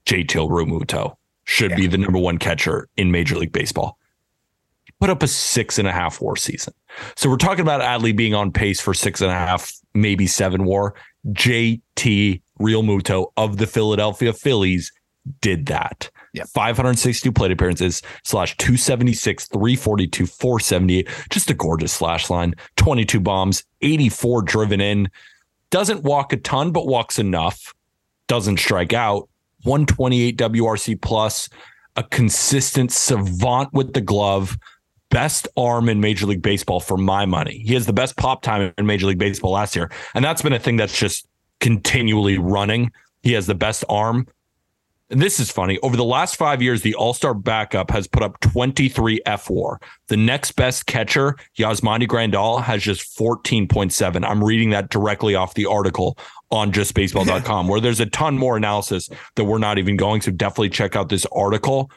[0.05, 3.97] JT Realmuto should be the number one catcher in Major League Baseball.
[4.99, 6.73] Put up a six and a half WAR season.
[7.15, 10.65] So we're talking about Adley being on pace for six and a half, maybe seven
[10.65, 10.93] WAR.
[11.27, 14.91] JT Realmuto of the Philadelphia Phillies
[15.41, 16.09] did that.
[16.33, 16.47] Yep.
[16.49, 21.09] 562 plate appearances slash 276, 342, 478.
[21.29, 22.53] Just a gorgeous slash line.
[22.75, 25.09] 22 bombs, 84 driven in.
[25.69, 27.73] Doesn't walk a ton, but walks enough.
[28.27, 29.29] Doesn't strike out.
[29.63, 31.49] 128 WRC plus.
[31.95, 34.57] A consistent savant with the glove.
[35.09, 37.63] Best arm in Major League Baseball for my money.
[37.65, 39.89] He has the best pop time in Major League Baseball last year.
[40.13, 41.27] And that's been a thing that's just
[41.59, 42.91] continually running.
[43.23, 44.27] He has the best arm.
[45.09, 45.79] And this is funny.
[45.79, 49.77] Over the last five years, the All Star backup has put up 23 fWAR.
[50.07, 54.27] The next best catcher, Yasmani Grandal, has just 14.7.
[54.27, 56.17] I'm reading that directly off the article
[56.51, 60.21] on justbaseball.com, where there's a ton more analysis that we're not even going.
[60.21, 61.89] So definitely check out this article.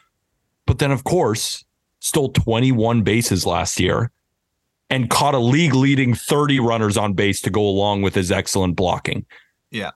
[0.66, 1.64] But then, of course,
[1.98, 4.12] stole 21 bases last year
[4.88, 8.76] and caught a league leading 30 runners on base to go along with his excellent
[8.76, 9.26] blocking
[9.70, 9.90] Yeah.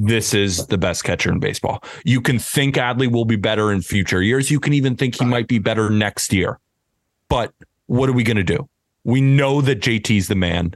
[0.00, 1.82] This is the best catcher in baseball.
[2.04, 4.48] You can think Adley will be better in future years.
[4.48, 6.60] You can even think he might be better next year.
[7.28, 7.52] But
[7.86, 8.68] what are we going to do?
[9.02, 10.74] We know that JT's the man.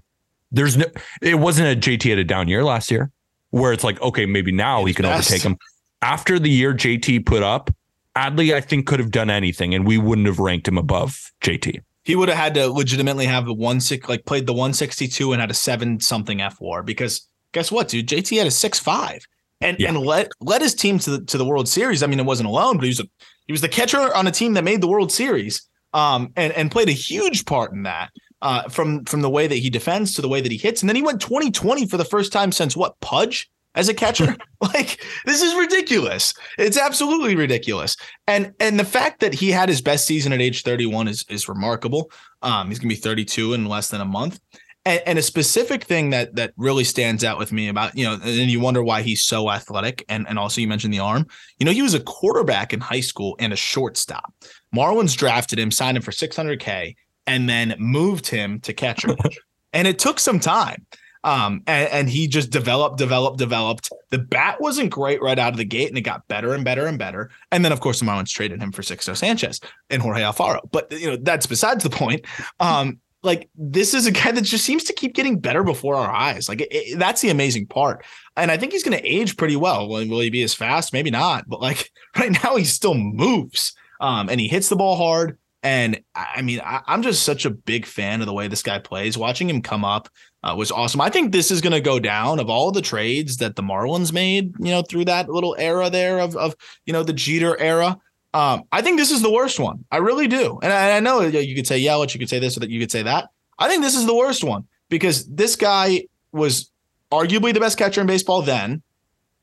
[0.50, 0.86] There's no,
[1.22, 3.12] it wasn't a JT had a down year last year
[3.50, 5.30] where it's like, okay, maybe now he can best.
[5.30, 5.56] overtake him.
[6.02, 7.70] After the year JT put up,
[8.16, 11.80] Adley, I think, could have done anything and we wouldn't have ranked him above JT.
[12.02, 15.40] he would have had to legitimately have the one six like played the 162 and
[15.40, 18.08] had a seven something fWAR because guess what, dude?
[18.08, 19.24] JT had a six five
[19.60, 19.88] and Yeah.
[19.88, 22.02] and led led his team to the to the World Series.
[22.02, 23.04] I mean, it wasn't alone, but he was a
[23.46, 25.66] he was the catcher on a team that made the World Series.
[25.94, 28.10] Um, and and played a huge part in that.
[28.40, 30.88] Uh, from from the way that he defends to the way that he hits, and
[30.88, 34.34] then he went 2020 for the first time since what Pudge as a catcher.
[34.60, 36.34] like this is ridiculous.
[36.58, 37.96] It's absolutely ridiculous.
[38.26, 41.48] And and the fact that he had his best season at age 31 is is
[41.48, 42.10] remarkable.
[42.40, 44.40] Um, he's gonna be 32 in less than a month.
[44.84, 48.14] And, and a specific thing that that really stands out with me about you know,
[48.14, 51.26] and you wonder why he's so athletic, and and also you mentioned the arm.
[51.58, 54.34] You know, he was a quarterback in high school and a shortstop.
[54.74, 59.14] Marlins drafted him, signed him for 600k, and then moved him to catcher.
[59.72, 60.86] and it took some time.
[61.24, 63.90] Um, and, and he just developed, developed, developed.
[64.10, 66.86] The bat wasn't great right out of the gate, and it got better and better
[66.86, 67.30] and better.
[67.52, 70.60] And then, of course, the Marlins traded him for Sixto Sanchez and Jorge Alfaro.
[70.72, 72.24] But you know, that's besides the point.
[72.58, 76.10] Um, like this is a guy that just seems to keep getting better before our
[76.10, 76.48] eyes.
[76.48, 78.04] Like it, it- that's the amazing part.
[78.36, 79.88] And I think he's going to age pretty well.
[79.88, 80.92] Will, will he be as fast?
[80.92, 81.48] Maybe not.
[81.48, 83.74] But like right now, he still moves.
[84.00, 85.38] Um, and he hits the ball hard.
[85.62, 88.80] And I mean, I, I'm just such a big fan of the way this guy
[88.80, 89.16] plays.
[89.16, 90.08] Watching him come up
[90.42, 91.00] uh, was awesome.
[91.00, 94.12] I think this is going to go down of all the trades that the Marlins
[94.12, 97.96] made, you know, through that little era there of, of you know, the Jeter era.
[98.34, 99.84] Um, I think this is the worst one.
[99.90, 100.58] I really do.
[100.62, 102.70] And I, I know you could say yeah, Yelich, you could say this, or that
[102.70, 103.28] you could say that.
[103.58, 106.70] I think this is the worst one because this guy was
[107.10, 108.82] arguably the best catcher in baseball then,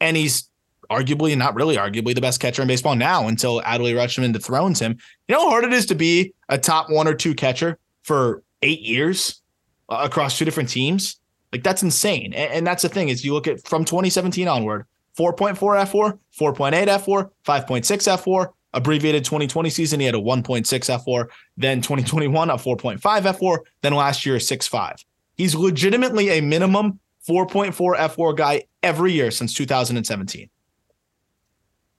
[0.02, 0.50] and he's
[0.90, 4.98] arguably, not really arguably, the best catcher in baseball now until Adley Rutschman dethrones him.
[5.28, 8.44] You know how hard it is to be a top one or two catcher for
[8.64, 9.42] eight years
[9.90, 11.20] uh, across two different teams?
[11.52, 12.34] Like that's insane.
[12.34, 14.86] And, and that's the thing is you look at from 2017 onward,
[15.18, 21.82] 4.4 fWAR, 4.8 fWAR, 5.6 fWAR, abbreviated 2020 season, he had a 1.6 fWAR, then
[21.82, 25.04] 2021 a 4.5 fWAR, then last year a 6.5.
[25.36, 30.50] He's legitimately a minimum 4.4 fWAR guy every year since 2017.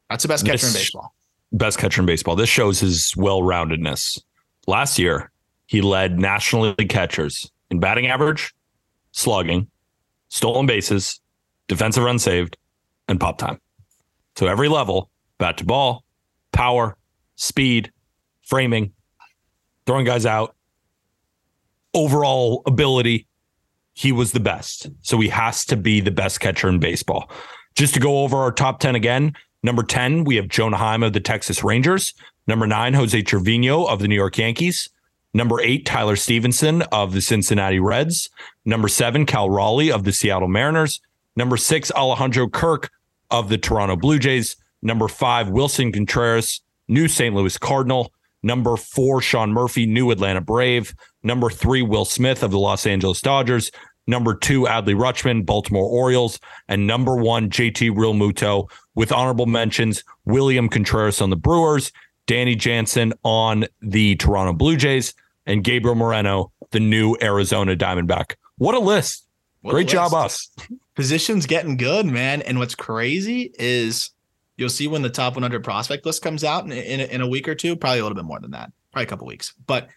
[0.08, 1.14] That's the best catcher in baseball.
[1.52, 2.36] best catcher in baseball.
[2.36, 4.20] This shows his well roundedness.
[4.66, 5.30] Last year,
[5.66, 8.52] he led National League catchers in batting average,
[9.12, 9.68] slugging,
[10.28, 11.20] stolen bases,
[11.68, 12.56] defensive run saved,
[13.08, 13.60] and pop time.
[14.36, 16.04] So every level, bat to ball,
[16.52, 16.96] power,
[17.36, 17.92] speed,
[18.42, 18.92] framing,
[19.86, 20.54] throwing guys out,
[21.94, 23.26] overall ability,
[23.92, 24.90] he was the best.
[25.02, 27.30] So he has to be the best catcher in baseball.
[27.74, 31.12] Just to go over our top 10 again, number 10, we have Jonah Heim of
[31.12, 32.14] the Texas Rangers.
[32.46, 34.88] Number nine, Jose Trevino of the New York Yankees.
[35.32, 38.28] Number eight, Tyler Stephenson of the Cincinnati Reds.
[38.64, 41.00] Number seven, Cal Raleigh of the Seattle Mariners.
[41.36, 42.90] Number six, Alejandro Kirk
[43.30, 44.56] of the Toronto Blue Jays.
[44.82, 47.34] Number five, Willson Contreras, new St.
[47.34, 48.12] Louis Cardinal.
[48.42, 50.94] Number four, Sean Murphy, new Atlanta Brave.
[51.22, 53.70] Number three, Will Smith of the Los Angeles Dodgers.
[54.06, 56.40] Number two, Adley Rutschman, Baltimore Orioles.
[56.68, 61.92] And number one, JT Realmuto, with honorable mentions, William Contreras on the Brewers,
[62.26, 65.14] Danny Jansen on the Toronto Blue Jays,
[65.46, 68.36] and Gabriel Moreno, the new Arizona Diamondback.
[68.56, 69.26] What a list.
[69.62, 70.50] What a Great job, us.
[70.94, 72.40] position's getting good, man.
[72.42, 74.10] And what's crazy is
[74.60, 77.48] you'll see when the top 100 prospect list comes out in, in, in a week
[77.48, 79.54] or two, probably a little bit more than that, probably a couple weeks.
[79.66, 79.88] But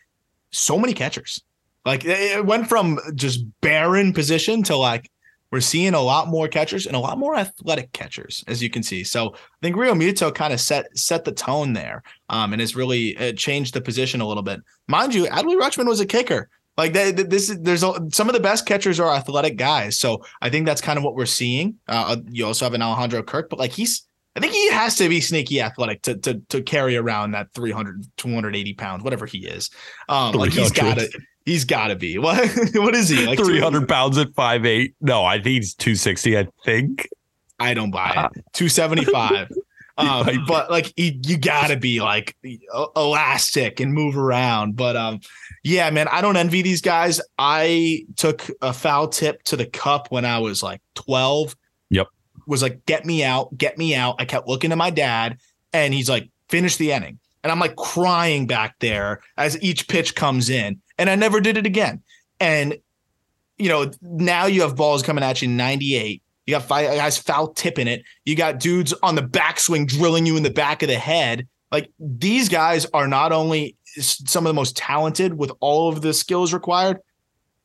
[0.52, 1.42] so many catchers.
[1.86, 5.12] Like it went from just barren position to like
[5.52, 8.82] we're seeing a lot more catchers and a lot more athletic catchers, as you can
[8.82, 9.04] see.
[9.04, 13.18] So I think Realmuto kind of set set the tone there, um, and has really
[13.18, 14.62] uh, changed the position a little bit.
[14.88, 16.50] Mind you, Adley Rutschman was a kicker.
[16.78, 20.00] Like they, this is there's a, some of the best catchers are athletic guys.
[20.00, 21.76] So I think that's kind of what we're seeing.
[21.88, 25.08] Uh, you also have an Alejandro Kirk, but like he's I think he has to
[25.10, 29.70] be sneaky athletic to to to carry around that 300 280 pounds whatever he is.
[30.10, 30.96] Um like he's 300.
[30.96, 32.18] got to he's got to be.
[32.24, 33.26] What what is he?
[33.26, 34.94] Like 300 pounds at 5'8.
[35.02, 37.08] No, I think he's 260, I think.
[37.60, 38.44] I don't buy it.
[38.54, 39.50] 275.
[39.96, 42.36] Um, but like you, you gotta be like
[42.96, 44.76] elastic and move around.
[44.76, 45.20] But um,
[45.64, 47.22] yeah, man, I don't envy these guys.
[47.38, 51.56] I took a foul tip to the cup when I was like 12.
[52.46, 54.16] Was like, get me out, get me out.
[54.20, 55.38] I kept looking at my dad,
[55.72, 57.20] and he's like, finish the inning.
[57.44, 60.82] And I'm like crying back there as each pitch comes in.
[60.98, 62.02] And I never did it again.
[62.40, 62.78] And
[63.58, 66.22] you know, now you have balls coming at you 98.
[66.46, 68.04] You got five guys foul tipping it.
[68.26, 71.48] You got dudes on the backswing drilling you in the back of the head.
[71.72, 76.14] Like these guys are not only some of the most talented with all of the
[76.14, 77.00] skills required,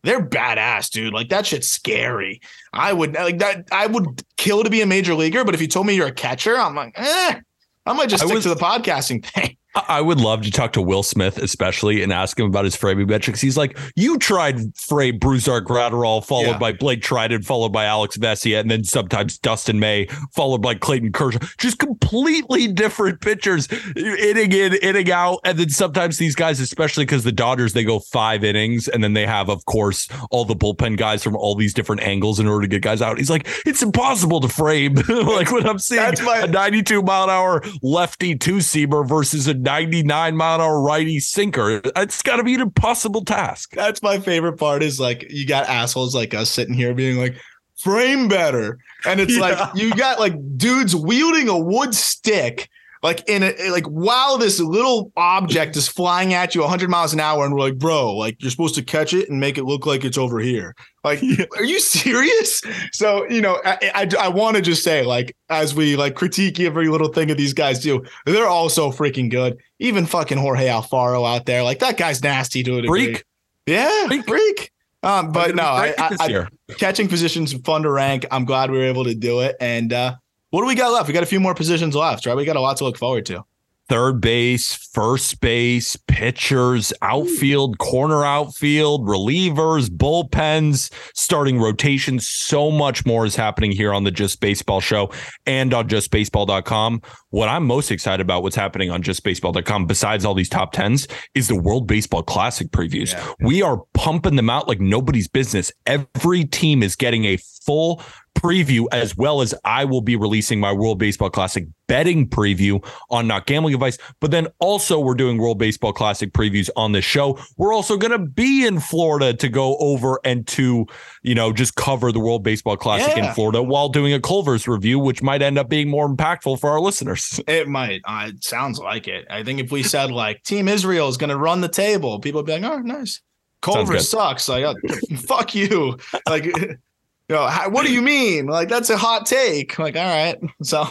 [0.05, 1.13] they're badass, dude.
[1.13, 2.41] Like that shit's scary.
[2.73, 3.69] I would like that.
[3.73, 6.13] I would kill to be a major leaguer, but if you told me you're a
[6.13, 7.41] catcher, I'm like, eh,
[7.87, 9.57] I might just I stick was- to the podcasting thing.
[9.89, 13.07] I would love to talk to Will Smith, especially, and ask him about his framing
[13.07, 13.41] metrics.
[13.41, 16.59] He's like, you tried frame Brusdar Graterol, followed Yeah.
[16.59, 21.13] by Blake Treinen, followed by Alex Vesia, and then sometimes Dustin May, followed by Clayton
[21.13, 21.39] Kershaw.
[21.59, 25.41] Just completely different pitchers, inning in, inning out.
[25.45, 29.13] And then sometimes these guys, especially because the Dodgers, they go five innings, and then
[29.13, 32.63] they have, of course, all the bullpen guys from all these different angles in order
[32.63, 33.19] to get guys out.
[33.19, 34.95] He's like, it's impossible to frame.
[35.09, 39.47] like when I'm seeing That's my- a 92 mile an hour lefty two seamer versus
[39.47, 41.83] a 99 mile an hour righty sinker.
[41.95, 43.73] It's got to be an impossible task.
[43.73, 47.37] That's my favorite part is like you got assholes like us sitting here being like
[47.77, 48.79] frame better.
[49.05, 49.41] And it's Yeah.
[49.41, 52.71] like you got like dudes wielding a wood stick
[53.03, 57.21] like in a like while this little object is flying at you 100 miles an
[57.21, 59.87] hour and we're like bro like you're supposed to catch it and make it look
[59.87, 60.75] like it's over here
[61.05, 61.23] like
[61.57, 65.75] are you serious so you know i i, I want to just say like as
[65.75, 69.59] we like critique every little thing that these guys do they're all so freaking good
[69.79, 73.25] even fucking jorge alfaro out there like that guy's nasty to a degree Freak.
[73.67, 74.27] yeah Freak.
[74.27, 74.73] freak,
[75.03, 76.47] um but no I, I, I
[76.77, 78.27] catching positions fun to rank.
[78.31, 79.57] I'm glad we were able to do it.
[79.61, 80.17] And uh,
[80.51, 81.09] what do we got left?
[81.09, 82.37] We got a few more positions left, right?
[82.37, 83.45] We got a lot to look forward to.
[83.89, 92.29] third base, first base, pitchers, outfield, corner outfield, relievers, bullpens, starting rotations.
[92.29, 95.11] So much more is happening here on the Just Baseball show
[95.47, 97.03] and on justbaseball.com.
[97.31, 101.49] What I'm most excited about, what's happening on justbaseball.com, besides all these top tens, is
[101.49, 103.13] the World Baseball Classic previews.
[103.13, 103.33] Yeah.
[103.41, 105.73] We are pumping them out like nobody's business.
[105.87, 108.03] Every team is getting a full
[108.39, 113.27] preview as well as I will be releasing my World Baseball Classic betting preview on
[113.27, 113.99] not gambling advice.
[114.21, 117.39] But then also we're doing World Baseball Classic previews on the show.
[117.57, 120.87] We're also going to be in Florida to go over and to,
[121.23, 123.29] you know, just cover the World Baseball Classic Yeah.
[123.29, 126.71] in Florida while doing a Culver's review, which might end up being more impactful for
[126.71, 127.41] our listeners.
[127.49, 128.03] It might.
[128.05, 129.27] Uh, it sounds like it.
[129.31, 132.41] I think if we said like Team Israel is going to run the table, people
[132.41, 133.21] would be like, "Oh, nice."
[133.63, 134.49] Culver sucks.
[134.49, 134.75] Like, uh,
[135.17, 135.97] fuck you.
[136.29, 136.45] Like,
[137.29, 138.47] you know, how, what do you mean?
[138.47, 139.79] Like, that's a hot take.
[139.79, 140.37] Like, all right.
[140.63, 140.87] So,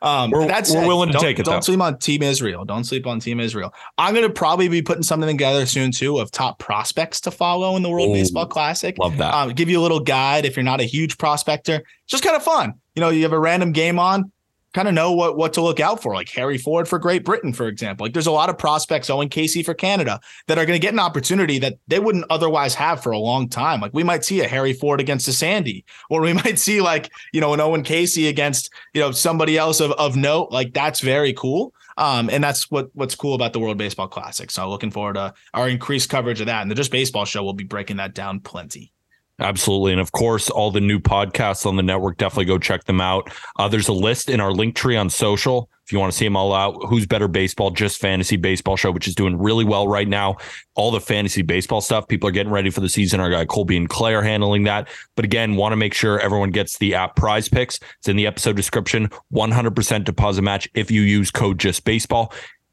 [0.00, 1.60] um, We're- that's we're willing to take it, Don't though.
[1.60, 2.64] sleep on Team Israel.
[2.64, 3.72] Don't sleep on Team Israel.
[3.98, 7.82] I'm gonna probably be putting something together soon too of top prospects to follow in
[7.84, 8.14] the World Ooh.
[8.14, 8.98] Baseball Classic.
[8.98, 9.32] Love that.
[9.32, 11.76] um, give you a little guide if you're not a huge prospector.
[11.76, 12.74] It's just kind of fun.
[12.96, 14.31] You know, you have a random game on,
[14.72, 16.14] kind of know what what to look out for.
[16.14, 18.04] Like Harry Ford for Great Britain, for example.
[18.04, 20.92] Like there's a lot of prospects, Owen Caissie for Canada, that are going to get
[20.92, 23.80] an opportunity that they wouldn't otherwise have for a long time.
[23.80, 27.10] Like we might see a Harry Ford against a Sandy, or we might see like
[27.32, 30.50] you know an Owen Caissie against you know somebody else of of note.
[30.50, 31.74] Like that's very cool.
[31.98, 34.50] Um, and that's what what's cool about the World Baseball Classic.
[34.50, 36.62] So looking forward to our increased coverage of that.
[36.62, 38.91] And the Just Baseball Show will be breaking that down plenty.
[39.38, 39.92] Absolutely.
[39.92, 43.30] And of course, all the new podcasts on the network, definitely go check them out.
[43.58, 45.68] Uh, there's a list in our link tree on social.
[45.84, 48.92] If you want to see them all out, Who's Better Baseball, Just Fantasy Baseball Show,
[48.92, 50.36] which is doing really well right now.
[50.76, 53.18] All the fantasy baseball stuff, people are getting ready for the season.
[53.18, 54.88] Our guy Colby and Clay are handling that.
[55.16, 57.80] But again, want to make sure everyone gets the app prize picks.
[57.98, 59.10] It's in the episode description.
[59.34, 62.32] 100% deposit match if you use code Just Baseball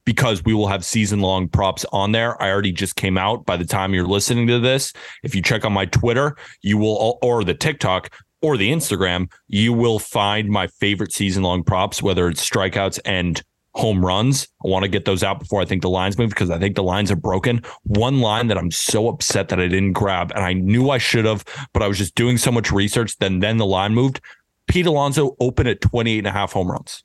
[0.09, 2.41] because we will have season long props on there.
[2.41, 4.91] I already just came out by the time you're listening to this.
[5.21, 9.71] If you check on my Twitter, you will, or the TikTok or the Instagram, you
[9.71, 13.43] will find my favorite season long props, whether it's strikeouts and
[13.75, 14.47] home runs.
[14.65, 16.75] I want to get those out before I think the lines move because I think
[16.75, 17.61] the lines are broken.
[17.83, 21.25] One line that I'm so upset that I didn't grab and I knew I should
[21.25, 23.15] have, but I was just doing so much research.
[23.19, 24.21] Then, then the line moved.
[24.67, 27.03] Pete Alonso opened at 28 and a half home runs.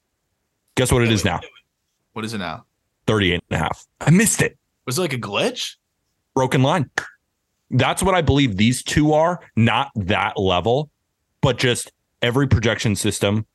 [0.74, 1.42] Guess what it is now?
[2.14, 2.64] What is it now?
[3.06, 3.86] 38 and a half.
[4.00, 4.58] I missed it.
[4.86, 5.76] Was it like a glitch?
[6.34, 6.90] Broken line.
[7.70, 10.90] That's what I believe these two are, not that level,
[11.40, 11.92] but just
[12.22, 13.46] every projection system,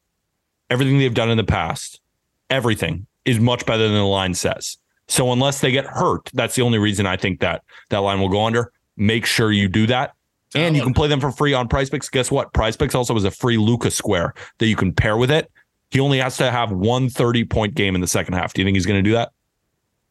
[0.70, 2.02] everything they've done in the past,
[2.50, 4.78] everything is much better than the line says.
[5.08, 8.30] So unless they get hurt, that's the only reason I think that that line will
[8.30, 8.72] go under.
[8.98, 10.14] Make sure you do that.
[10.56, 12.10] And you can play them for free on Prize Picks.
[12.10, 12.54] Guess what?
[12.54, 15.52] Prize Picks also has a free Luka Square that you can pair with it.
[15.92, 18.54] He only has to have one 30 point game in the second half.
[18.54, 19.32] Do you think he's going to do that?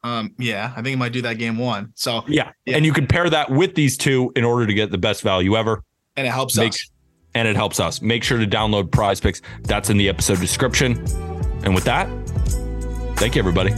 [0.04, 1.92] Um, yeah, I think he might do that game one.
[1.96, 2.50] So Yeah.
[2.64, 2.76] Yeah.
[2.76, 5.56] And you can pair that with these two in order to get the best value
[5.56, 5.82] ever.
[6.16, 6.90] and it helps Make, us.
[7.34, 8.00] and it helps us.
[8.02, 9.40] Make sure to download Prize Picks.
[9.62, 10.98] That's in the episode description.
[11.64, 12.08] And with that,
[13.18, 13.72] thank you, everybody.